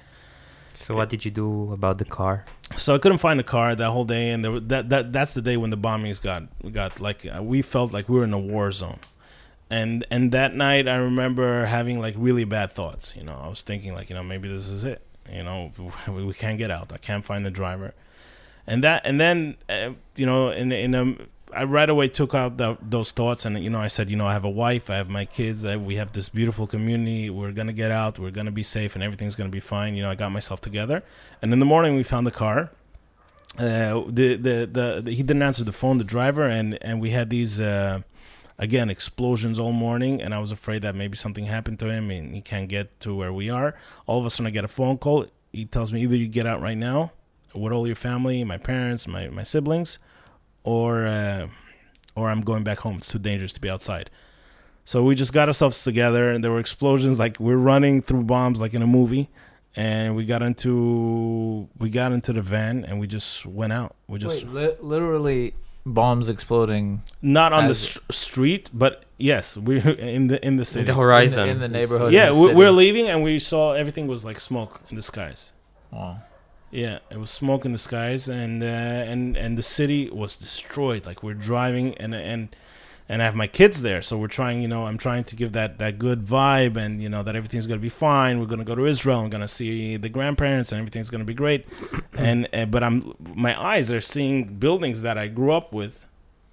[0.85, 2.45] So what did you do about the car?
[2.77, 5.41] So I couldn't find a car that whole day, and there, that that that's the
[5.41, 8.39] day when the bombings got got like uh, we felt like we were in a
[8.39, 8.99] war zone,
[9.69, 13.17] and and that night I remember having like really bad thoughts.
[13.17, 15.01] You know, I was thinking like you know maybe this is it.
[15.29, 15.73] You know,
[16.07, 16.93] we, we can't get out.
[16.93, 17.93] I can't find the driver,
[18.65, 21.17] and that and then uh, you know in in a
[21.53, 24.27] I right away took out the, those thoughts and you know I said you know
[24.27, 27.51] I have a wife I have my kids I, we have this beautiful community we're
[27.51, 29.95] gonna get out we're gonna be safe and everything's gonna be fine.
[29.95, 31.03] You know I got myself together.
[31.41, 32.71] And in the morning we found the car.
[33.57, 37.09] Uh, the, the, the the he didn't answer the phone the driver and and we
[37.09, 37.99] had these uh,
[38.57, 42.33] again explosions all morning and I was afraid that maybe something happened to him and
[42.33, 43.75] he can't get to where we are.
[44.07, 45.25] All of a sudden I get a phone call.
[45.51, 47.11] He tells me either you get out right now
[47.53, 49.99] with all your family my parents my, my siblings
[50.63, 51.47] or uh,
[52.15, 52.97] or I'm going back home.
[52.97, 54.09] It's too dangerous to be outside.
[54.83, 57.19] So we just got ourselves together, and there were explosions.
[57.19, 59.29] Like we're running through bombs, like in a movie.
[59.73, 63.95] And we got into we got into the van, and we just went out.
[64.07, 65.53] We just Wait, li- literally
[65.85, 69.77] bombs exploding not on the as- s- street, but yes, we're
[70.15, 70.81] in the in the city.
[70.81, 71.45] In the in horizon.
[71.45, 72.11] the, in the neighborhood.
[72.11, 72.55] yeah, the we, city.
[72.55, 75.53] we're leaving, and we saw everything was like smoke in the skies.
[75.89, 76.21] Wow.
[76.71, 81.05] Yeah, it was smoke in the skies, and uh, and and the city was destroyed.
[81.05, 82.55] Like we're driving, and and
[83.09, 84.61] and I have my kids there, so we're trying.
[84.61, 87.67] You know, I'm trying to give that that good vibe, and you know that everything's
[87.67, 88.39] gonna be fine.
[88.39, 89.19] We're gonna go to Israel.
[89.19, 91.67] I'm gonna see the grandparents, and everything's gonna be great.
[92.17, 96.05] and uh, but I'm my eyes are seeing buildings that I grew up with.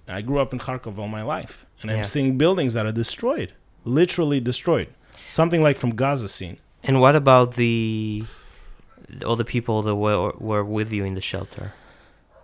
[0.05, 3.53] I grew up in Kharkov all my life, and I'm seeing buildings that are destroyed,
[3.85, 4.89] literally destroyed.
[5.29, 6.57] Something like from Gaza scene.
[6.83, 8.25] And what about the
[9.25, 11.73] all the people that were were with you in the shelter?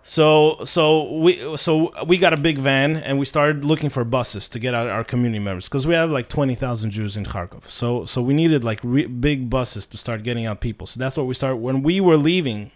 [0.02, 4.48] So so we so we got a big van and we started looking for buses
[4.50, 7.64] to get out our community members because we have like twenty thousand Jews in Kharkov.
[7.64, 10.86] So so we needed like re- big buses to start getting out people.
[10.86, 12.70] So that's what we started when we were leaving.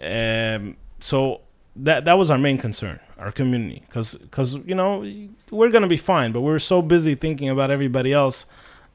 [0.00, 1.40] Um, so
[1.76, 5.06] that that was our main concern, our community, because you know
[5.50, 8.44] we're gonna be fine, but we're so busy thinking about everybody else.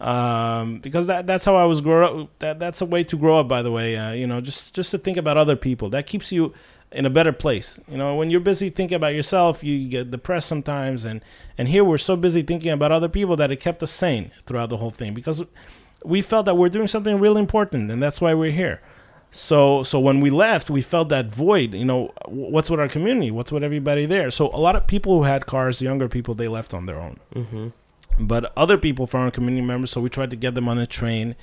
[0.04, 2.30] Um, because that that's how I was grow up.
[2.40, 3.96] That that's a way to grow up, by the way.
[3.96, 5.90] Uh, you know, just just to think about other people.
[5.90, 6.54] That keeps you
[6.92, 7.80] in a better place.
[7.88, 11.06] You know, when you're busy thinking about yourself, you get depressed sometimes.
[11.06, 11.22] And
[11.58, 14.70] and here we're so busy thinking about other people that it kept us sane throughout
[14.70, 15.42] the whole thing because
[16.04, 18.82] we felt that we're doing something really important, and that's why we're here.
[19.32, 21.74] So so when we left, we felt that void.
[21.74, 23.32] You know, what's with our community?
[23.32, 24.32] What's with everybody there?
[24.32, 27.20] So a lot of people who had cars, younger people, they left on their own
[27.34, 27.68] Mm-hmm.
[28.20, 30.86] But other people from our community members so we tried to get them on a
[30.86, 31.36] train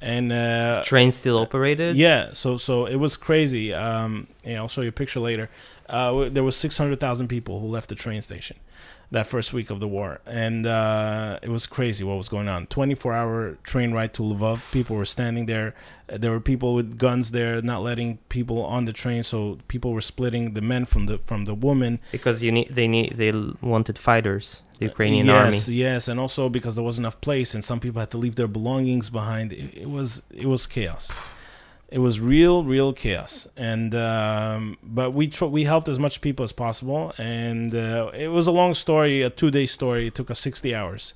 [0.00, 1.96] and uh Train still operated.
[1.96, 5.48] yeah so so it was crazy um Yeah, I'll show you a picture later.
[5.88, 8.56] Uh, there was 600,000 people who left the train station
[9.10, 12.66] that first week of the war, and uh, it was crazy what was going on.
[12.66, 14.70] 24-hour train ride to Lvov.
[14.72, 15.74] People were standing there.
[16.08, 19.22] Uh, There were people with guns there, not letting people on the train.
[19.22, 21.92] So people were splitting the men from the from the women.
[22.10, 25.56] Because you need, they need, they wanted fighters, the Ukrainian yes, army.
[25.56, 28.36] yes, yes, and also because there wasn't enough place, and some people had to leave
[28.40, 29.52] their belongings behind.
[29.52, 30.08] It, it was
[30.44, 31.04] it was chaos.
[31.88, 36.42] It was real, real chaos, and um, but we tr- we helped as much people
[36.42, 40.08] as possible, and uh, it was a long story, a two day story.
[40.08, 41.14] It took us sixty hours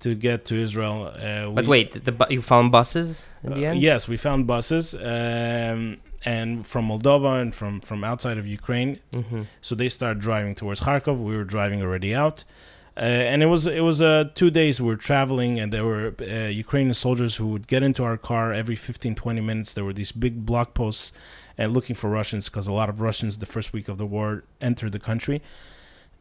[0.00, 1.12] to get to Israel.
[1.14, 3.80] Uh, But wait, the bu- you found buses in the uh, end?
[3.80, 9.42] yes, we found buses, um, and from Moldova and from from outside of Ukraine, hmm
[9.60, 11.16] so they started driving towards Kharkov.
[11.30, 12.38] We were driving already out,
[12.96, 16.14] uh, and it was it was uh, two days we were traveling, and there were
[16.20, 19.72] uh, Ukrainian soldiers who would get into our car every 15, 20 minutes.
[19.74, 21.12] There were these big block posts,
[21.58, 24.44] and looking for Russians because a lot of Russians the first week of the war
[24.60, 25.42] entered the country.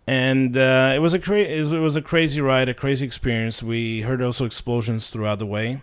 [0.07, 3.63] And uh, it was a cra- it was- a crazy ride, a crazy experience.
[3.63, 5.81] We heard also explosions throughout the way,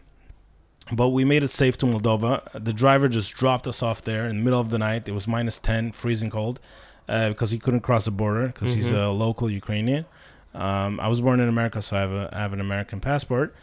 [0.93, 2.43] but we made it safe to Moldova.
[2.55, 5.09] The driver just dropped us off there in the middle of the night.
[5.09, 6.61] It was minus ten, freezing cold
[7.09, 9.07] uh, because he couldn't cross the border because he's Mhm.
[9.07, 10.05] a local Ukrainian.
[10.55, 13.55] Um, I was born in America, so I have, a, I have an American passport,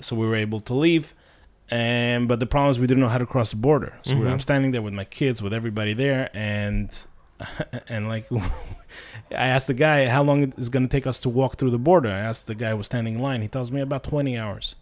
[0.00, 1.14] so we were able to leave.
[1.70, 3.92] And but the problem is we didn't know how to cross the border.
[4.02, 4.30] So Mhm.
[4.30, 6.88] I'm standing there with my kids, with everybody there, and
[7.88, 8.26] and like
[9.30, 11.70] I asked the guy how long it is going to take us to walk through
[11.70, 12.08] the border.
[12.08, 13.42] I asked the guy who was standing in line.
[13.42, 14.76] He tells me about 20 hours,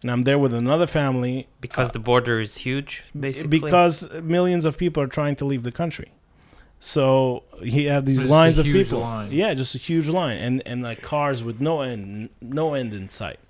[0.00, 3.48] and I'm there with another family Because the border is huge, basically.
[3.48, 6.10] because millions of people are trying to leave the country.
[6.86, 9.00] So he had these lines of people.
[9.00, 9.32] line.
[9.32, 13.08] Yeah, just a huge line, and and like cars with no end, no end in
[13.08, 13.40] sight.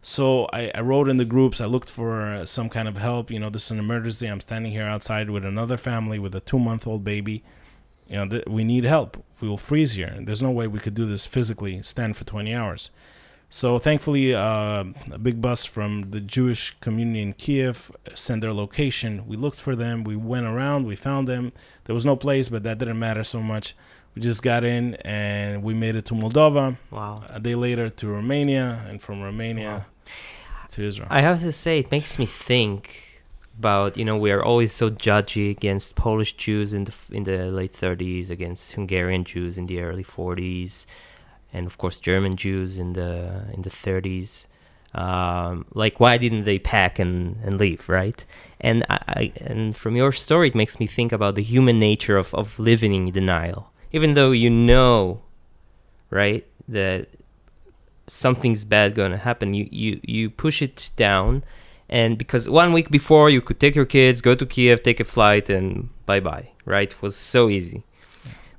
[0.00, 1.60] So I, I wrote in the groups.
[1.60, 3.30] I looked for uh, some kind of help.
[3.30, 4.26] You know, this is an emergency.
[4.26, 7.44] I'm standing here outside with another family with a two month old baby.
[8.08, 9.22] You know, th- we need help.
[9.42, 10.16] We will freeze here.
[10.22, 12.88] There's no way we could do this physically, stand for 20 hours.
[13.54, 19.26] So thankfully, uh, a big bus from the Jewish community in Kiev sent their location.
[19.26, 20.04] We looked for them.
[20.04, 20.86] We went around.
[20.86, 21.52] We found them.
[21.84, 23.76] There was no place, but that didn't matter so much.
[24.14, 26.78] We just got in and we made it to Moldova.
[26.90, 27.24] wow.
[27.28, 29.84] A day later to Romania, and from Romania
[30.70, 31.08] to Israel.
[31.10, 33.22] I have to say, it makes me think
[33.58, 37.50] about you know we are always so judgy against Polish Jews in the in the
[37.58, 40.86] late 30s, against Hungarian Jews in the early 40s,
[41.52, 44.46] and of course German Jews in the in the 30s.
[44.94, 48.22] Um, like why didn't they pack and, and leave, right?
[48.60, 52.18] And I, I and from your story, it makes me think about the human nature
[52.18, 55.22] of of living in denial, even though you know,
[56.10, 57.08] right, that
[58.08, 61.42] something's bad going to happen you, you you push it down
[61.88, 65.04] and because one week before you could take your kids go to kiev take a
[65.04, 67.84] flight and bye bye right it was so easy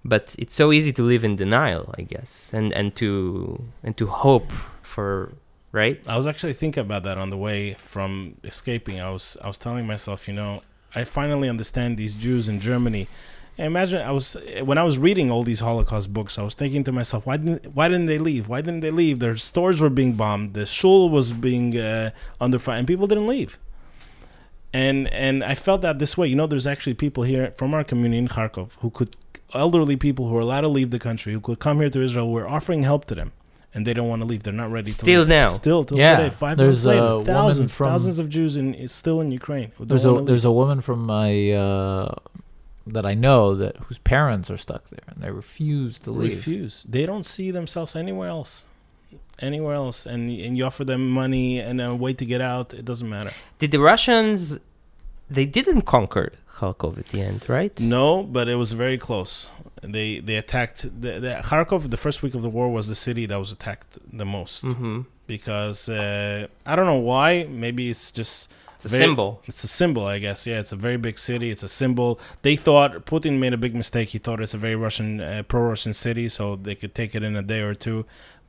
[0.06, 4.06] but it's so easy to live in denial i guess and and to and to
[4.08, 5.34] hope for
[5.74, 9.02] right I was actually thinking about that on the way from escaping.
[9.02, 10.62] I was I was telling myself, you know,
[10.96, 13.08] I finally understand these Jews in Germany.
[13.58, 16.92] Imagine I was when I was reading all these Holocaust books, I was thinking to
[16.92, 18.48] myself, why didn't why didn't they leave?
[18.48, 19.20] Why didn't they leave?
[19.20, 23.28] Their stores were being bombed, the shul was being uh, under fire, and people didn't
[23.28, 23.60] leave.
[24.74, 26.28] And and I felt that this way.
[26.28, 29.16] You know, there's actually people here from our community in Kharkov who could
[29.54, 32.32] elderly people who are allowed to leave the country who could come here to Israel.
[32.32, 33.34] We're offering help to them,
[33.74, 34.42] and they don't want to leave.
[34.44, 35.30] They're not ready to Still leave.
[35.30, 35.50] now.
[35.50, 36.30] Still till Yeah, today.
[36.32, 39.72] Five there's months later, thousands, from- thousands of Jews in is still in Ukraine.
[39.80, 42.16] There's a there's a woman from my uh,
[42.88, 46.32] that I know that whose parents are stuck there and they refuse to leave.
[46.38, 46.84] refuse.
[46.90, 48.66] They don't see themselves anywhere else,
[49.40, 52.74] anywhere else, and and you offer them money and a way to get out.
[52.74, 53.32] It doesn't matter.
[53.60, 54.60] did the russians
[55.30, 59.50] they didn't conquer kharkov at the end right No, but it was very close.
[59.82, 61.90] They they attacked the, the Kharkov.
[61.90, 65.02] The first week of the war was the city that was attacked the most mm-hmm.
[65.28, 67.44] because uh, I don't know why.
[67.50, 68.50] Maybe it's just
[68.86, 70.40] it's a Very- symbol It's a symbol, I guess.
[70.50, 71.48] Yeah, it's a very big city.
[71.54, 72.20] It's a symbol.
[72.42, 74.10] They thought Putin made a big mistake.
[74.10, 77.36] He thought it's a very Russian, uh, pro-Russian city, so they could take it in
[77.36, 78.06] a day or two.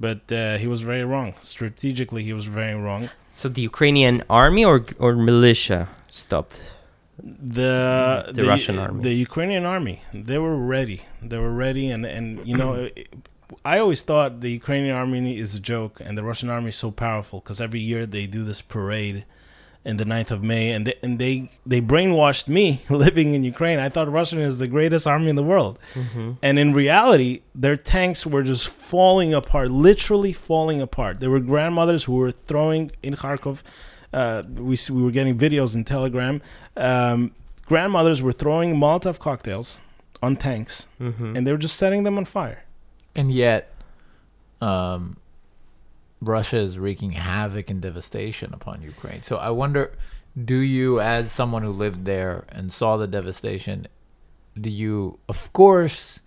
[0.06, 1.34] But uh, he was very wrong.
[1.42, 3.02] Strategically, he was very wrong.
[3.40, 5.80] so the ukrainian army or or militia
[6.22, 6.54] stopped
[7.60, 9.02] The The Russian army.
[9.02, 11.00] the Ukrainian army, they were ready.
[11.30, 12.72] They were ready, and and you know,
[13.64, 16.90] I always thought the Ukrainian army is a joke, and the Russian army is so
[16.90, 19.24] powerful because every year they do this parade.
[19.84, 23.78] In the 9th of May, and they, and they they brainwashed me living in Ukraine.
[23.78, 26.32] I thought Russian is the greatest army in the world, mm-hmm.
[26.42, 31.20] and in reality, their tanks were just falling apart, literally falling apart.
[31.20, 33.62] There were grandmothers who were throwing in Kharkov.
[34.10, 36.40] Uh, we we were getting videos in Telegram.
[36.78, 37.32] Um,
[37.66, 39.76] grandmothers were throwing Molotov cocktails
[40.22, 41.36] on tanks, Mhm.
[41.36, 42.64] and they were just setting them on fire.
[43.14, 43.70] And yet,
[44.62, 45.18] um,
[46.24, 49.22] Russia is wreaking havoc and devastation upon Ukraine.
[49.22, 49.92] So I wonder,
[50.42, 53.86] do you, as someone who lived there and saw the devastation,
[54.60, 55.18] do you?
[55.28, 56.20] Of course,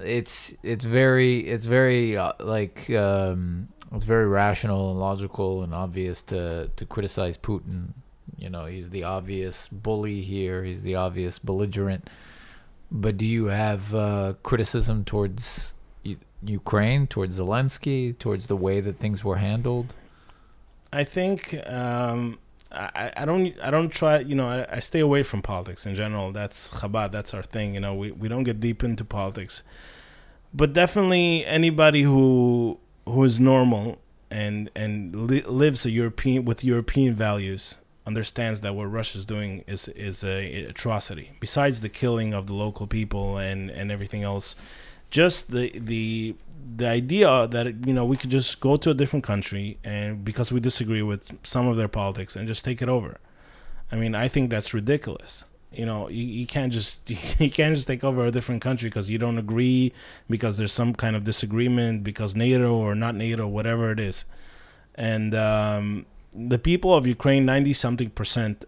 [0.00, 6.22] it's it's very it's very uh, like um, it's very rational and logical and obvious
[6.22, 7.90] to to criticize Putin.
[8.36, 10.64] You know, he's the obvious bully here.
[10.64, 12.10] He's the obvious belligerent.
[12.90, 15.74] But do you have uh, criticism towards
[16.48, 19.94] Ukraine, towards Zelensky, towards the way that things were handled?
[20.92, 22.38] I think um,
[22.70, 25.94] I, I don't I don't try you know I, I stay away from politics in
[25.94, 26.32] general.
[26.32, 27.12] That's Chabad.
[27.12, 27.74] That's our thing.
[27.74, 29.62] You know we, we don't get deep into politics,
[30.52, 33.98] but definitely anybody who who is normal
[34.30, 39.88] and and li- lives a European with European values understands that what Russia's doing is
[39.88, 41.32] is a atrocity.
[41.40, 44.56] Besides the killing of the local people and and everything else,
[45.14, 46.34] just the the
[46.76, 50.50] the idea that you know we could just go to a different country and because
[50.50, 53.18] we disagree with some of their politics and just take it over.
[53.92, 55.44] I mean, I think that's ridiculous.
[55.72, 57.08] You know, you, you can't just
[57.40, 59.92] you can't just take over a different country because you don't agree
[60.28, 64.24] because there's some kind of disagreement because NATO or not NATO, whatever it is.
[64.96, 68.64] And um, the people of Ukraine, ninety something percent,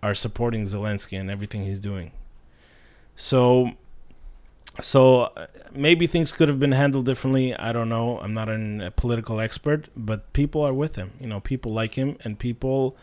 [0.00, 2.12] are supporting Zelensky and everything he's doing.
[3.16, 3.72] So
[4.80, 7.54] so uh, maybe things could have been handled differently.
[7.54, 8.18] I don't know.
[8.20, 11.12] I'm not an, a political expert, but people are with him.
[11.20, 12.96] You know, people like him, and people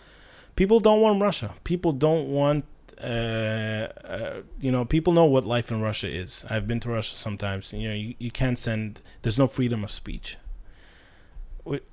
[0.55, 1.55] people don't want Russia.
[1.63, 2.65] People don't want.
[2.99, 6.43] Uh, uh, you know, people know what life in Russia is.
[6.49, 7.71] I've been to Russia sometimes.
[7.71, 9.01] You know, you, you can't send.
[9.21, 10.37] There's no freedom of speech.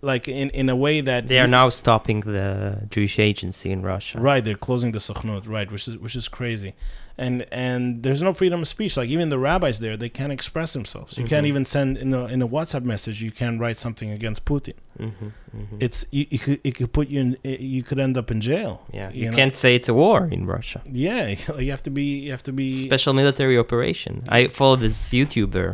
[0.01, 4.19] Like in in a way that They are now stopping the Jewish agency in Russia.
[4.19, 6.73] Right, they're closing the Sochnut, right, which is which is crazy,
[7.19, 8.97] and and there's no freedom of speech.
[8.97, 11.19] Like even the rabbis there, they can't express themselves.
[11.19, 11.53] You can't Mhm.
[11.53, 13.17] even send in a in a WhatsApp message.
[13.27, 14.75] You can't write something against Putin.
[14.99, 15.09] hmm
[15.53, 17.37] hmm It's you, it, could, it could put you in.
[17.77, 18.73] You could end up in jail.
[18.95, 19.37] yeah, you you, know?
[19.37, 20.81] can't say it's a war in Russia.
[21.07, 21.35] Yeah,
[21.65, 22.07] you have to be.
[22.25, 22.67] You have to be.
[22.93, 24.12] Special military operation.
[24.29, 25.69] I follow this YouTuber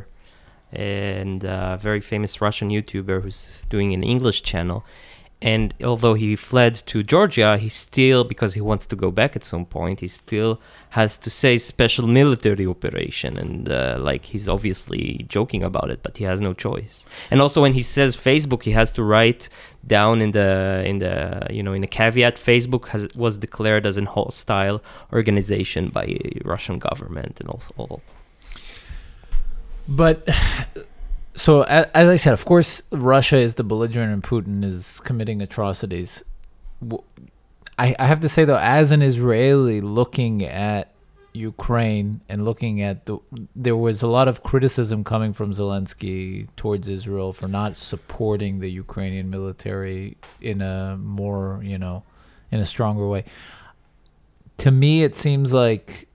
[0.72, 4.84] and uh, very famous Russian YouTuber who's doing an English channel.
[5.42, 9.42] And although he fled to Georgia, he still, because he wants to go back at
[9.42, 13.36] some point, he still has to say special military operation.
[13.36, 17.04] And uh, like he's obviously joking about it, but he has no choice.
[17.28, 19.48] And also when he says Facebook, he has to write
[19.84, 23.96] down in the in the you know in a caveat Facebook has was declared as
[23.96, 24.80] an hostile
[25.12, 28.02] organization by Russian government and all, all
[29.88, 30.28] But
[31.34, 36.22] so, as I said, of course, Russia is the belligerent and Putin is committing atrocities.
[37.78, 40.92] i have to say though, as an Israeli looking at
[41.34, 43.18] Ukraine and looking at the,
[43.56, 48.70] there was a lot of criticism coming from Zelensky towards Israel for not supporting the
[48.70, 52.02] Ukrainian military in a more, you know,
[52.50, 53.24] in a stronger way.
[54.58, 56.08] To me, it seems like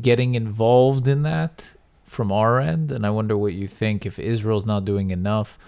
[0.00, 1.64] getting involved in that
[2.12, 5.58] from our end, and I wonder what you think if Israel's not doing enough.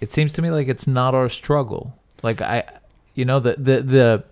[0.00, 1.96] It seems to me like it's not our struggle.
[2.22, 2.64] Like I,
[3.14, 4.24] you know, the the the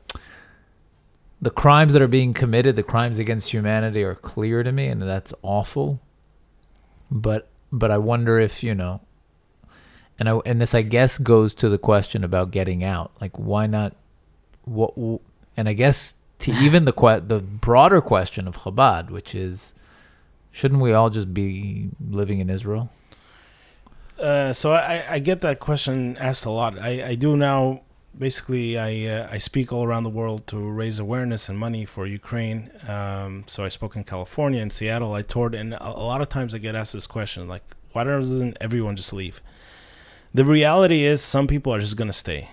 [1.41, 5.03] the crimes that are being committed, the crimes against humanity, are clear to me, and
[5.03, 6.01] that's awful.
[7.11, 9.03] But but I wonder if you know,
[10.19, 13.13] and I and this I guess goes to the question about getting out.
[13.21, 13.95] Like why not?
[14.65, 14.95] What
[15.57, 19.75] and I guess to even the the broader question of Chabad, which is,
[20.53, 22.91] shouldn't we all just be living in Israel?
[24.19, 26.79] Uh, so I, I get that question asked a lot.
[26.79, 27.83] I, I do now.
[28.17, 32.07] Basically, I uh, I speak all around the world to raise awareness and money for
[32.07, 32.71] Ukraine.
[32.87, 35.15] Um, so I spoke in California and Seattle.
[35.15, 38.05] I toured, and a, a lot of times I get asked this question, like, why
[38.05, 39.41] doesn't everyone just leave?
[40.35, 42.51] The reality is, some people are just gonna stay,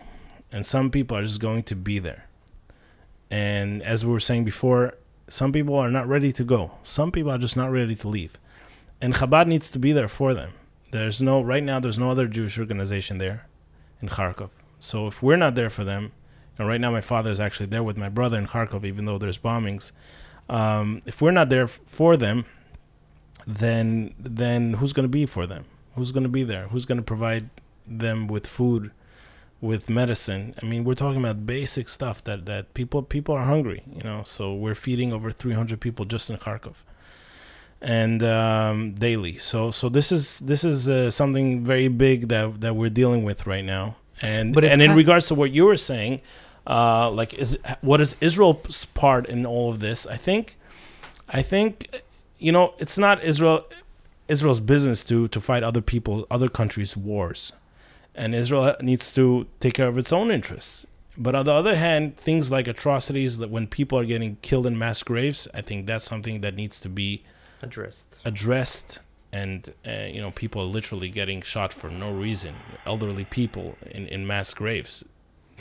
[0.50, 2.26] and some people are just going to be there.
[3.30, 4.96] And as we were saying before,
[5.30, 6.72] some people are not ready to go.
[6.84, 8.38] Some people are just not ready to leave,
[9.02, 10.52] and Chabad needs to be there for them.
[10.92, 11.80] There's no right now.
[11.80, 13.48] There's no other Jewish organization there
[14.02, 14.50] in Kharkov.
[14.80, 16.12] So if we're not there for them,
[16.58, 19.18] and right now my father is actually there with my brother in Kharkov, even though
[19.18, 19.92] there's bombings.
[20.50, 22.46] Um, if we're not there f- for them,
[23.46, 25.65] then then who's going to be for them?
[25.96, 26.68] Who's going to be there?
[26.68, 27.50] Who's going to provide
[27.86, 28.92] them with food,
[29.62, 30.56] with medicine?
[30.62, 33.84] I mean, we're talking about basic stuff that that people people are hungry.
[33.94, 36.84] You know, so we're feeding over 300 people just in Kharkov
[37.81, 39.38] and um, daily.
[39.38, 43.48] So so this is this is uh, something very big that that we're dealing with
[43.48, 43.96] right now.
[44.21, 46.21] And But and in regards to what you were saying,
[46.67, 50.06] uh, like is what is Israel's part in all of this?
[50.06, 50.58] I think,
[51.29, 52.02] I think,
[52.38, 53.65] you know, it's not Israel
[54.27, 57.54] Israel's business to to fight other people, other countries' wars,
[58.20, 60.86] and Israel needs to take care of its own interests.
[61.17, 64.78] But on the other hand, things like atrocities that when people are getting killed in
[64.78, 67.24] mass graves, I think that's something that needs to be
[67.62, 68.08] Addressed.
[68.24, 69.00] addressed.
[69.32, 72.54] And uh, you know, people are literally getting shot for no reason.
[72.86, 73.65] Elderly people
[73.98, 74.96] in in mass graves.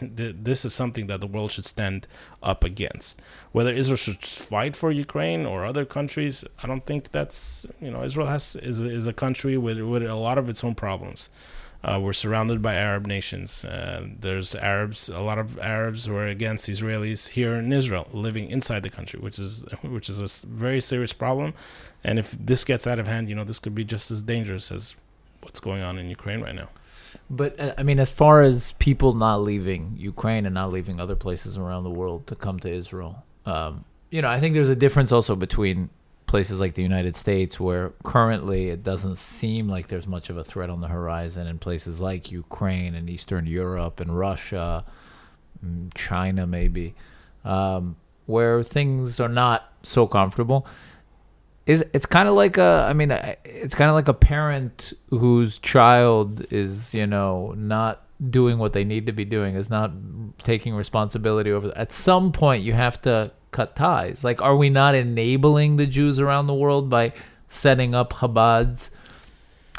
[0.01, 2.07] This is something that the world should stand
[2.51, 3.21] up against.
[3.57, 8.03] Whether Israel should fight for Ukraine or other countries, I don't think that's you know
[8.09, 11.21] Israel has is a, is a country with with a lot of its own problems.
[11.83, 13.65] Uh, we're surrounded by Arab nations.
[13.65, 18.51] Uh, there's Arabs, a lot of Arabs who are against Israelis here in Israel, living
[18.51, 21.55] inside the country, which is which is a very serious problem.
[22.03, 24.73] And if this gets out of hand, you know, this could be just as dangerous
[24.73, 24.97] as
[25.43, 26.69] what's going on in Ukraine right now.
[27.31, 31.17] But uh, I mean, as far as people not leaving Ukraine and not leaving other
[31.17, 34.77] places around the world to come to Israel, um, you know, I think there's a
[34.77, 35.91] difference also between
[36.29, 40.45] places like the United States, where currently it doesn't seem like there's much of a
[40.45, 44.85] threat on the horizon, and places like Ukraine and Eastern Europe and Russia,
[45.65, 46.95] mm, China maybe,
[47.45, 50.65] um, where things are not so comfortable.
[51.67, 55.59] Is it's kind of like a i mean it's kind of like a parent whose
[55.59, 59.93] child is you know not doing what they need to be doing is not
[60.43, 64.95] taking responsibility over at some point you have to cut ties like are we not
[64.95, 67.13] enabling the jews around the world by
[67.49, 68.91] setting up chabads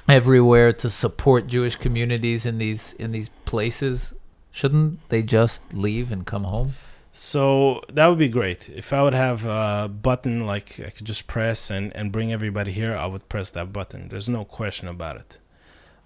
[0.07, 4.15] everywhere to support jewish communities in these in these places
[4.51, 6.73] shouldn't they just leave and come home
[7.11, 8.69] So that would be great.
[8.69, 12.71] If I would have a button like I could just press and, and bring everybody
[12.71, 14.09] here, I would press that button.
[14.09, 15.39] There's no question about it.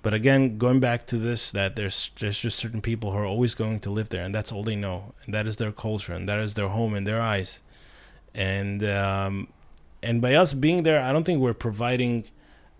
[0.03, 3.79] But again, going back to this, that there's just certain people who are always going
[3.79, 6.39] to live there, and that's all they know, and that is their culture, and that
[6.39, 7.61] is their home in their eyes,
[8.35, 9.47] and um,
[10.03, 12.25] and by us being there, I don't think we're providing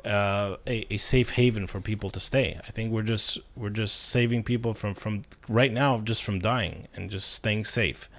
[0.03, 2.59] uh, a, a safe haven for people to stay.
[2.67, 6.89] I think we're just we're just saving people from from right now just from dying
[6.93, 8.09] and just staying safe.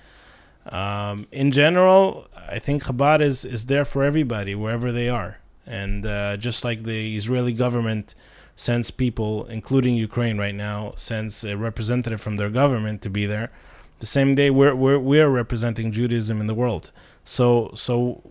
[0.66, 6.07] Um, in general, I think Chabad is is there for everybody wherever they are, and
[6.07, 8.14] uh, just like the Israeli government
[8.57, 13.50] sends people, including Ukraine right now, sends a representative from their government to be there.
[14.00, 16.90] The same day we're we're we're representing Judaism in the world.
[17.24, 18.22] So so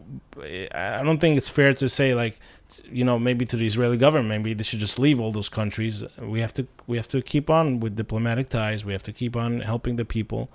[0.74, 2.40] I don't think it's fair to say like
[2.86, 6.04] you know maybe to the Israeli government maybe they should just leave all those countries.
[6.20, 8.86] We have to we have to keep on with diplomatic ties.
[8.86, 10.50] We have to keep on helping the people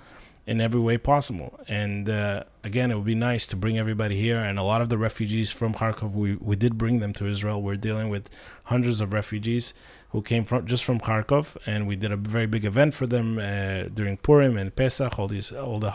[0.49, 1.61] in every way possible.
[1.69, 4.39] And uh, again, it would be nice to bring everybody here.
[4.39, 7.61] And a lot of the refugees from Kharkov, we, we did bring them to Israel.
[7.61, 8.31] We're dealing with
[8.65, 9.75] hundreds of refugees
[10.13, 13.39] who came from just from Kharkov, and we did a very big event for them
[13.39, 15.93] uh, during Purim and Pesach, all these all the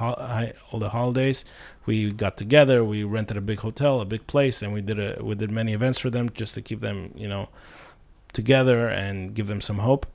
[0.71, 1.43] all the holidays.
[1.87, 2.85] We got together.
[2.85, 5.73] We rented a big hotel, a big place, and we did a we did many
[5.73, 7.49] events for them just to keep them, you know,
[8.33, 10.05] together and give them some hope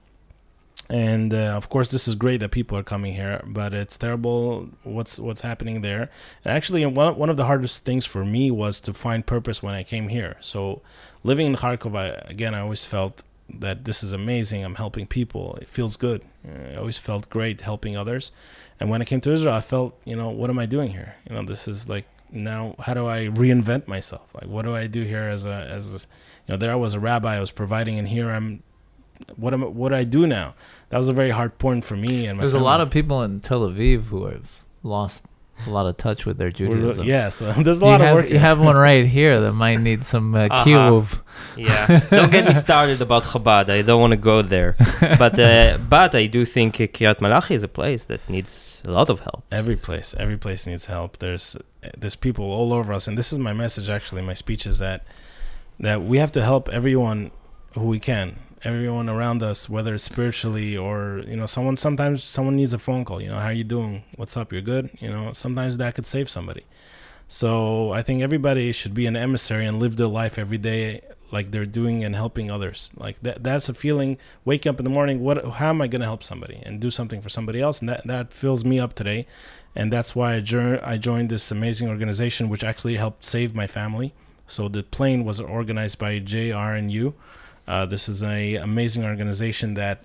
[0.91, 4.69] and uh, of course this is great that people are coming here but it's terrible
[4.85, 6.11] what's what's happening there.
[6.45, 9.75] And actually one, one of the hardest things for me was to find purpose when
[9.75, 10.37] i came here.
[10.41, 10.81] So
[11.23, 14.63] living in kharkov I, again i always felt that this is amazing.
[14.63, 15.57] I'm helping people.
[15.57, 16.21] It feels good.
[16.47, 18.33] I always felt great helping others.
[18.81, 21.17] And when i came to israel i felt you know what am i doing here?
[21.29, 24.35] You know this is like now how do i reinvent myself?
[24.35, 26.95] Like what do i do here as a as a, you know there i was
[26.95, 27.37] a rabbi.
[27.37, 28.63] I was providing and here i'm
[29.37, 30.55] what am what do I do now?
[30.91, 33.23] That was a very hard point for me and my There's a lot of people
[33.23, 34.49] in Tel Aviv who have
[34.83, 35.25] lost
[35.67, 37.05] a lot of touch with their We're- Judaism.
[37.05, 38.31] yeah, so there's a you lot have, of work.
[38.31, 40.65] You have one right here that might need some uh, Uh-huh.
[40.65, 41.21] kiruv.
[41.57, 43.69] Yeah, don't get me started about Chabad.
[43.69, 44.77] I don't want to go there.
[45.19, 49.09] But uh, but I do think Kiryat Malachi is a place that needs a lot
[49.11, 49.43] of help.
[49.53, 51.19] every place, every place needs help.
[51.19, 51.57] There's
[52.01, 53.89] there's people all over us, and this is my message.
[53.89, 55.05] Actually, my speech is that
[55.81, 57.31] that we have to help everyone
[57.75, 61.77] who we can, everyone around us, whether spiritually or you know someone.
[61.77, 63.21] Sometimes someone needs a phone call.
[63.21, 64.05] You know, how are you doing?
[64.17, 64.53] What's up?
[64.53, 64.91] You're good.
[65.01, 66.65] You know, sometimes that could save somebody.
[67.29, 71.51] So I think everybody should be an emissary and live their life every day like
[71.51, 72.91] they're doing and helping others.
[72.97, 76.01] Like that that's a feeling wake up in the morning, what how am I going
[76.01, 78.95] to help somebody and do something for somebody else and that that fills me up
[78.95, 79.27] today.
[79.75, 83.67] And that's why I, jour- I joined this amazing organization which actually helped save my
[83.67, 84.15] family.
[84.47, 87.13] So the plane was organized by JRNU.
[87.69, 90.03] Uh, this is an amazing organization that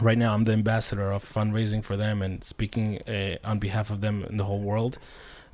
[0.00, 4.02] right now I'm the ambassador of fundraising for them and speaking uh, on behalf of
[4.02, 4.98] them in the whole world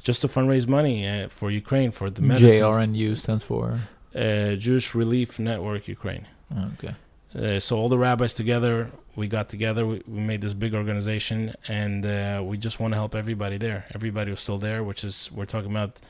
[0.03, 2.61] just to fundraise money uh, for Ukraine for the medicine.
[2.61, 3.81] JRNU stands for.
[4.15, 6.27] Uh, Jewish Relief Network Ukraine.
[6.75, 6.95] Okay.
[7.35, 11.55] Uh, so all the rabbis together, we got together, we, we made this big organization,
[11.69, 13.87] and uh, we just want to help everybody there.
[13.95, 16.01] Everybody was still there, which is we're talking about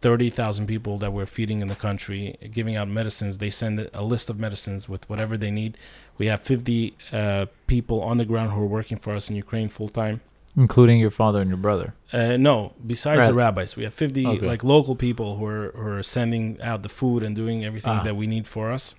[0.00, 3.38] thirty thousand people that we're feeding in the country, giving out medicines.
[3.38, 5.76] They send a list of medicines with whatever they need.
[6.18, 9.68] We have fifty uh, people on the ground who are working for us in Ukraine
[9.68, 10.20] full time.
[10.56, 11.94] including your father and your brother.
[12.12, 14.46] Uh, no, besides the rabbis, we have 50 Okay.
[14.46, 18.04] like local people who are, who are sending out the food and doing everything Ah.
[18.04, 18.94] that we need for us.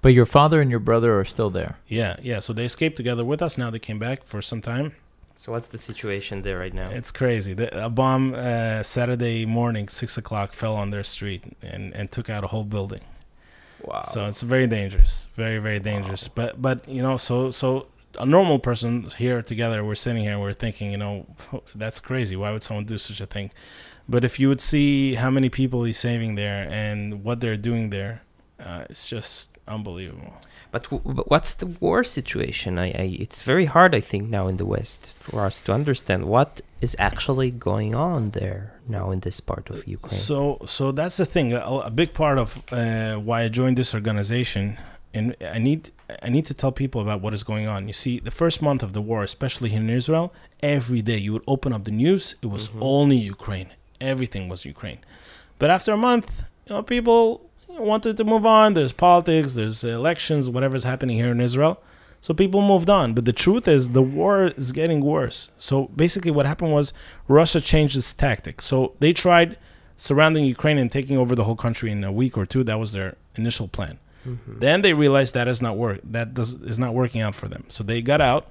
[0.00, 1.72] But your father and your brother are still there.
[1.86, 2.40] Yeah, yeah.
[2.40, 3.58] So they escaped together with us.
[3.58, 4.92] Now they came back for some time.
[5.44, 6.88] So what's the situation there right now?
[6.88, 7.52] It's crazy.
[7.52, 12.30] The, a bomb uh, Saturday morning, six o'clock, fell on their street and, and took
[12.30, 13.02] out a whole building.
[13.82, 14.04] wow.
[14.08, 16.28] So it's very dangerous, very very dangerous.
[16.28, 17.88] But but you know, so so
[18.18, 21.26] a normal person here together, we're sitting here, and we're thinking, you know,
[21.74, 22.36] that's crazy.
[22.36, 23.50] Why would someone do such a thing?
[24.08, 27.90] But if you would see how many people he's saving there and what they're doing
[27.90, 28.22] there,
[28.58, 30.32] uh, it's just unbelievable.
[30.74, 32.70] But, w- but what's the war situation?
[32.86, 36.20] I, I it's very hard, I think, now in the West for us to understand
[36.34, 36.50] what
[36.86, 38.62] is actually going on there
[38.96, 40.18] now in this part of Ukraine.
[40.28, 40.38] So,
[40.76, 41.46] so that's the thing.
[41.52, 41.60] A,
[41.90, 44.64] a big part of uh, why I joined this organization,
[45.16, 45.80] and I need
[46.26, 47.80] I need to tell people about what is going on.
[47.90, 50.26] You see, the first month of the war, especially here in Israel,
[50.76, 52.78] every day you would open up the news, it was Mhm.
[52.94, 53.70] only Ukraine.
[54.12, 55.00] Everything was Ukraine.
[55.60, 56.28] But after a month,
[56.66, 57.22] you know, people
[57.80, 58.74] wanted to move on.
[58.74, 61.82] There's politics, there's elections, whatever's happening here in Israel.
[62.20, 63.12] So people moved on.
[63.12, 65.50] But the truth is, the war is getting worse.
[65.58, 66.92] So basically, what happened was
[67.28, 68.62] Russia changed its tactic.
[68.62, 69.58] So they tried
[69.96, 72.64] surrounding Ukraine and taking over the whole country in a week or two.
[72.64, 73.98] That was their initial plan.
[74.26, 74.60] Mhm.
[74.60, 76.00] Then they realized that is not work.
[76.02, 77.64] That does is not working out for them.
[77.68, 78.50] So they got out,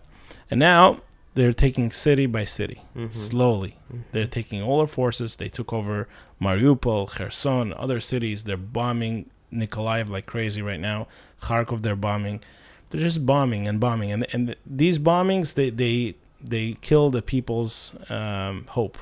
[0.51, 0.99] and now
[1.35, 3.11] they're taking city by city Mhm.
[3.13, 3.77] slowly.
[3.91, 3.99] Mhm.
[4.11, 5.35] They're taking all their forces.
[5.37, 6.07] They took over
[6.41, 8.43] Mariupol, Kherson, other cities.
[8.43, 11.07] They're bombing Nikolaev like crazy right now.
[11.41, 12.41] Kharkov, they're bombing.
[12.89, 17.93] They're just bombing and bombing, and and these bombings they they they kill the people's
[18.09, 18.97] um, hope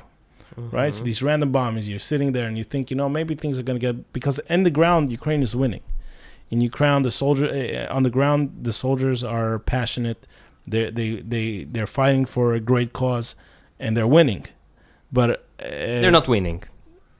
[0.57, 0.93] right?
[0.93, 3.63] So these random bombings, you're sitting there and you think, you know, maybe things are
[3.63, 5.81] going to get because in the ground, Ukraine is winning.
[6.49, 10.27] In Ukraine, the soldier uh, on the ground, the soldiers are passionate.
[10.67, 13.35] They they they they're fighting for a great cause,
[13.79, 14.45] and they're winning.
[15.11, 15.37] But uh,
[16.01, 16.63] they're not winning.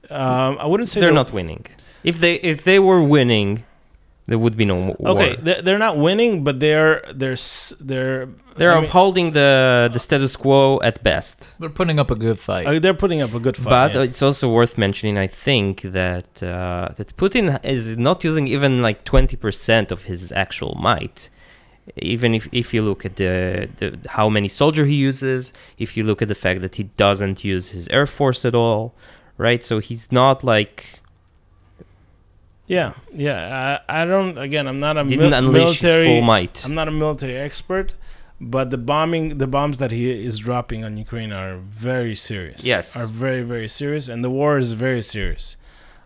[0.10, 1.66] Um, I wouldn't say They're not winning.
[2.04, 3.64] If they if they were winning,
[4.28, 5.12] there would be no mo- war.
[5.14, 7.38] Okay, they're, they're not winning, but they're they're
[7.80, 8.28] they're
[8.58, 11.38] They're I mean, upholding the the status quo at best.
[11.60, 12.66] They're putting up a good fight.
[12.68, 13.70] uh, they're putting up a good fight.
[13.70, 14.02] but yeah.
[14.02, 19.04] it's also worth mentioning, I think, that uh, that Putin is not using even like
[19.04, 21.30] twenty percent of his actual might.
[21.98, 26.04] Even if, if you look at the, the how many soldier he uses, if you
[26.04, 28.94] look at the fact that he doesn't use his air force at all,
[29.38, 29.64] right?
[29.64, 31.02] So he's not like
[32.72, 33.82] yeah, yeah.
[33.90, 34.38] I, I don't.
[34.38, 36.06] Again, I'm not a didn't unleash military.
[36.06, 36.64] full might.
[36.64, 37.96] I'm not a military expert,
[38.40, 42.64] but the bombing, the bombs that he is dropping on Ukraine are very serious.
[42.64, 42.96] Yes.
[42.96, 45.58] are very very serious, and the war is very serious.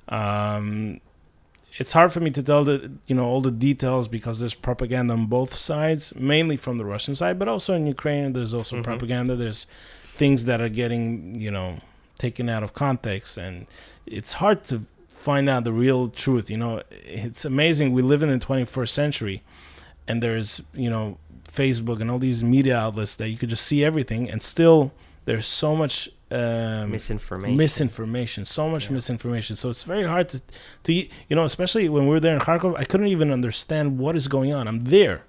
[0.10, 1.02] Um,
[1.78, 5.14] it's hard for me to tell the you know all the details because there's propaganda
[5.14, 8.84] on both sides, mainly from the Russian side, but also in Ukraine there's also Mhm.
[8.84, 9.36] propaganda.
[9.36, 9.68] There's
[10.22, 11.80] things that are getting you know
[12.18, 13.68] taken out of context, and
[14.06, 14.76] it's hard to
[15.10, 16.50] find out the real truth.
[16.50, 17.92] You know, it's amazing.
[17.94, 19.44] We live in the 21st century,
[20.08, 21.18] and there's you know
[21.62, 24.92] Facebook and all these media outlets that you could just see everything, and still
[25.26, 27.58] there's so much um, Misinformation.
[27.58, 28.94] misinformation, so much Yeah.
[28.94, 29.56] misinformation.
[29.56, 30.42] So it's very hard to,
[30.84, 31.08] to you
[31.38, 34.52] know, especially when we were there in Kharkov, I couldn't even understand what is going
[34.54, 34.68] on.
[34.68, 35.24] I'm there,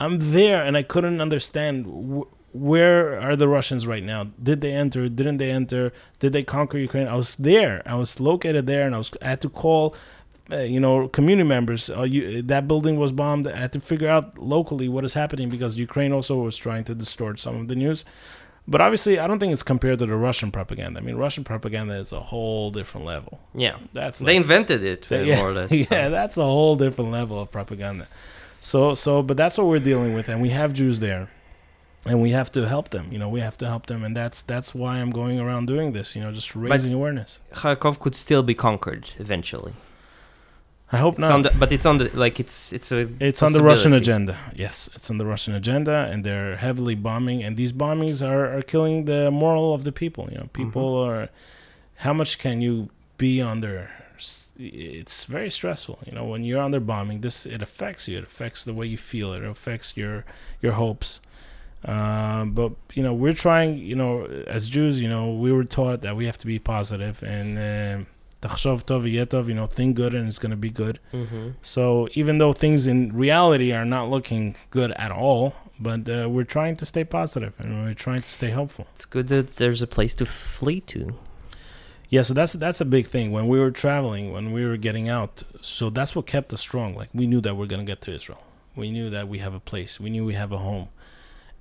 [0.00, 4.28] I'm there, and I couldn't understand wh- where are the Russians right now.
[4.42, 5.08] Did they enter?
[5.08, 5.92] Didn't they enter?
[6.18, 7.08] Did they conquer Ukraine?
[7.08, 7.82] I was there.
[7.84, 9.94] I was located there, and I was I had to call.
[10.50, 11.90] Uh, you know, community members.
[11.90, 13.46] Uh, you, that building was bombed.
[13.46, 16.94] I had to figure out locally what is happening because Ukraine also was trying to
[16.94, 18.06] distort some of the news.
[18.70, 21.00] But obviously, I don't think it's compared to the Russian propaganda.
[21.00, 23.40] I mean, Russian propaganda is a whole different level.
[23.54, 25.72] yeah, That's they invented it uh, yeah, more or less.
[25.72, 26.10] yeah, so.
[26.10, 28.06] that's a whole different level of propaganda.
[28.60, 31.30] So, so, but that's what we're dealing with, and we have Jews there,
[32.04, 33.08] and we have to help them.
[33.10, 35.92] You know, we have to help them, and that's that's why I'm going around doing
[35.92, 36.14] this.
[36.14, 37.40] You know, just raising awareness.
[37.54, 39.72] Kharkov could still be conquered eventually.
[40.90, 41.42] I hope It's not.
[41.42, 44.38] the, but it's on the like it's it's a It's on the Russian agenda.
[44.54, 47.42] Yes, it's on the Russian agenda, and they're heavily bombing.
[47.44, 50.28] And these bombings are, are killing the moral of the people.
[50.32, 51.28] You know, people are.
[51.96, 53.90] How much can you be under?
[54.58, 55.98] It's very stressful.
[56.06, 58.18] You know, when you're under bombing, this it affects you.
[58.18, 59.34] It affects the way you feel.
[59.34, 60.24] It affects your
[60.62, 61.20] your hopes.
[61.84, 63.76] Uh, but you know, we're trying.
[63.76, 67.22] You know, as Jews, you know, we were taught that we have to be positive
[67.22, 67.58] and.
[67.58, 68.08] Uh,
[68.42, 70.98] "Tachshov tov v'yeh tov," you know, think good and it's going to be good.
[71.12, 71.54] Mhm.
[71.62, 76.44] So even though things in reality are not looking good at all, but uh, we're
[76.44, 78.86] trying to stay positive and we're trying to stay helpful.
[78.94, 81.14] It's good that there's a place to flee to.
[82.10, 83.32] Yeah, so that's that's a big thing.
[83.32, 86.94] When we were traveling, when we were getting out, so that's what kept us strong.
[86.94, 88.42] Like we knew that we're gonna get to Israel.
[88.74, 90.00] We knew that we have a place.
[90.00, 90.88] We knew we have a home,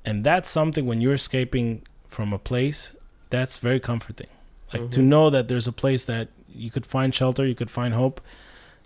[0.05, 2.93] and that's something when you're escaping from a place,
[3.30, 4.28] that's very comforting.
[4.73, 5.05] Like to Mhm.
[5.13, 8.20] know that there's a place that you could find shelter, you could find hope.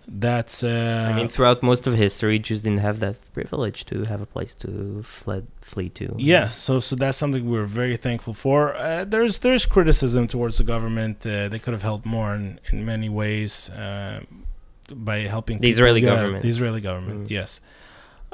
[0.08, 4.20] That's uh, I mean, throughout most of history, Jews didn't have that privilege to have
[4.20, 6.06] a place to fled, flee to.
[6.18, 8.74] Yes, so so that's something we're very thankful for.
[8.74, 11.24] Uh, there's there's criticism towards the government.
[11.24, 14.20] Uh, they could have helped more in, in many ways uh,
[14.92, 16.42] by helping The Israeli out- government.
[16.42, 17.30] The Israeli government, Mm.
[17.30, 17.60] yes.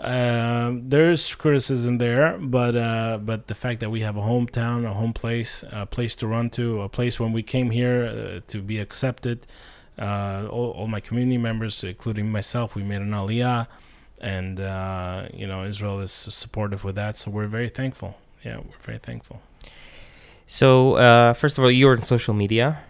[0.01, 4.95] Um, there's criticism there, but uh, but the fact that we have a hometown, a
[4.95, 8.63] home place, a place to run to, a place when we came here uh, to
[8.63, 9.47] be accepted.
[9.99, 13.67] Uh, all, all my community members, including myself, we made an aliyah,
[14.21, 17.17] and uh, you know Israel is supportive with that.
[17.17, 18.17] So we're very thankful.
[18.45, 19.43] Yeah, we're very thankful.
[20.47, 22.85] So, uh, first of all, you're on social media.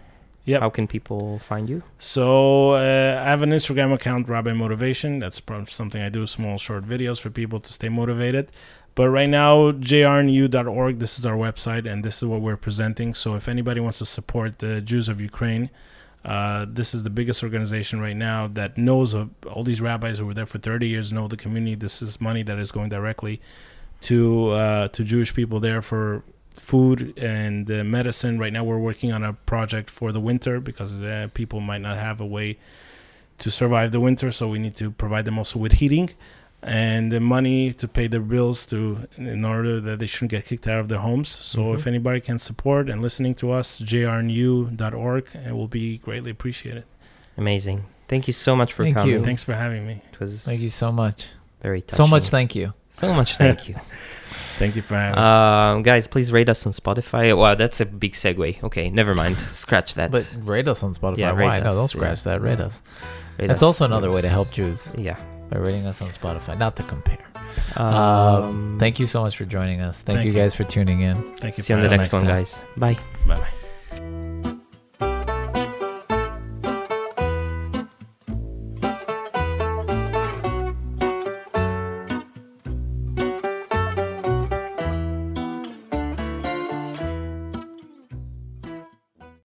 [0.49, 0.61] Yep.
[0.61, 1.83] How can people find you?
[1.99, 5.19] So uh, I have an Instagram account, Rabbi Motivation.
[5.19, 8.51] That's something I do, small short videos for people to stay motivated.
[8.95, 13.13] But right now, jrnu.org, this is our website, and this is what we're presenting.
[13.13, 15.69] So if anybody wants to support the Jews of Ukraine,
[16.25, 20.25] uh, this is the biggest organization right now that knows of all these rabbis who
[20.25, 21.75] were there for 30 years, know the community.
[21.75, 23.39] This is money that is going directly
[24.01, 26.23] to uh, to Jewish people there for
[26.59, 28.37] food and uh, medicine.
[28.39, 31.97] Right now, we're working on a project for the winter because uh, people might not
[31.97, 32.57] have a way
[33.39, 36.09] to survive the winter, so we need to provide them also with heating
[36.61, 40.67] and the money to pay their bills to in order that they shouldn't get kicked
[40.67, 41.29] out of their homes.
[41.29, 41.75] So Mhm.
[41.75, 46.83] if anybody can support and listening to us, jrnu.org, it will be greatly appreciated.
[47.37, 47.85] Amazing.
[48.09, 49.11] Thank you so much for Thank coming.
[49.15, 49.23] you.
[49.23, 50.01] Thanks for having me.
[50.11, 51.27] It was Thank you so much.
[51.61, 51.95] very touching.
[51.97, 52.73] So much thank you.
[52.89, 53.75] so much thank you.
[54.59, 55.25] Thank you for having me.
[55.25, 57.35] Um, guys, please rate us on Spotify.
[57.35, 58.61] Wow, that's a big segue.
[58.63, 59.37] Okay, never mind.
[59.63, 60.11] Scratch that.
[60.11, 61.17] But rate us on Spotify.
[61.17, 61.59] Yeah, Why?
[61.61, 62.33] No, us, don't scratch yeah.
[62.33, 62.41] that.
[62.41, 62.81] Rate us.
[63.39, 63.63] Rate That's us.
[63.63, 65.17] also another way to help Jews Yeah.
[65.49, 66.57] by rating us on Spotify.
[66.57, 67.17] Not to compare.
[67.77, 70.01] Um, Um, thank you so much for joining us.
[70.01, 70.39] Thank, Thank you you.
[70.39, 71.15] guys for tuning in.
[71.37, 72.19] Thank you See you on the next me.
[72.19, 72.59] one, guys.
[72.75, 72.97] Bye.
[73.27, 73.47] Bye bye.